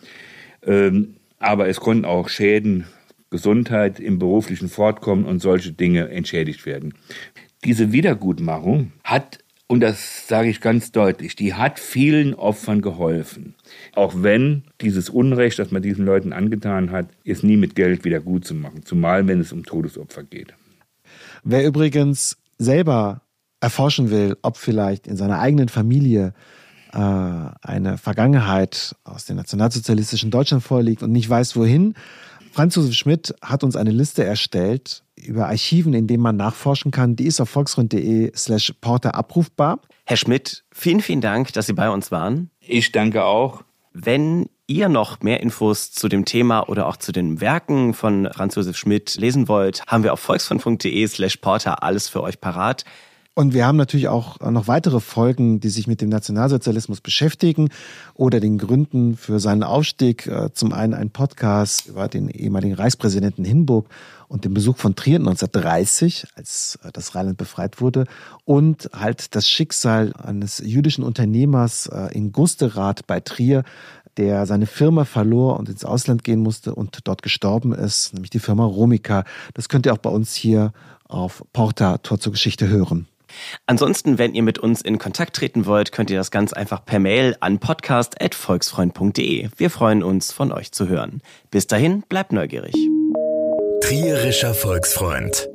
[0.66, 2.86] ähm, aber es konnten auch Schäden,
[3.30, 6.96] Gesundheit im beruflichen Fortkommen und solche Dinge entschädigt werden.
[7.64, 9.40] Diese Wiedergutmachung hat
[9.72, 13.54] und das sage ich ganz deutlich, die hat vielen Opfern geholfen.
[13.94, 18.20] Auch wenn dieses Unrecht, das man diesen Leuten angetan hat, ist nie mit Geld wieder
[18.20, 20.56] gut zu machen, zumal wenn es um Todesopfer geht.
[21.44, 23.22] Wer übrigens selber
[23.62, 26.34] erforschen will, ob vielleicht in seiner eigenen Familie
[26.92, 31.94] äh, eine Vergangenheit aus dem nationalsozialistischen Deutschland vorliegt und nicht weiß, wohin,
[32.52, 37.16] Franz Josef Schmidt hat uns eine Liste erstellt über Archiven, in denen man nachforschen kann.
[37.16, 39.80] Die ist auf volksgrund.de slash porter abrufbar.
[40.06, 42.50] Herr Schmidt, vielen, vielen Dank, dass Sie bei uns waren.
[42.60, 43.64] Ich danke auch.
[43.94, 48.56] Wenn ihr noch mehr Infos zu dem Thema oder auch zu den Werken von Franz
[48.56, 52.86] Josef Schmidt lesen wollt, haben wir auf volksfund.de slash porter alles für euch parat.
[53.40, 57.70] Und wir haben natürlich auch noch weitere Folgen, die sich mit dem Nationalsozialismus beschäftigen
[58.14, 60.28] oder den Gründen für seinen Aufstieg.
[60.28, 63.88] Äh, zum einen ein Podcast über den ehemaligen Reichspräsidenten Hinburg
[64.30, 68.06] und den Besuch von Trier 1930, als äh, das Rheinland befreit wurde.
[68.46, 73.64] Und halt das Schicksal eines jüdischen Unternehmers äh, in Gusterath bei Trier,
[74.18, 78.40] der seine Firma verlor und ins Ausland gehen musste und dort gestorben ist, nämlich die
[78.40, 79.24] Firma Romica.
[79.54, 80.74] Das könnt ihr auch bei uns hier
[81.08, 83.08] auf Porta Tor zur Geschichte hören.
[83.66, 87.00] Ansonsten, wenn ihr mit uns in Kontakt treten wollt, könnt ihr das ganz einfach per
[87.00, 89.50] Mail an podcast.volksfreund.de.
[89.56, 91.22] Wir freuen uns, von euch zu hören.
[91.52, 92.74] Bis dahin, bleibt neugierig.
[93.82, 95.50] Trierischer Volksfreund.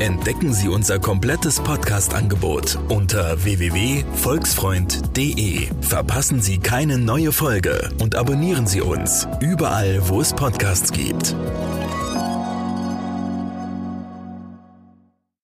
[0.00, 5.68] Entdecken Sie unser komplettes Podcast-Angebot unter www.volksfreund.de.
[5.80, 11.36] Verpassen Sie keine neue Folge und abonnieren Sie uns überall, wo es Podcasts gibt.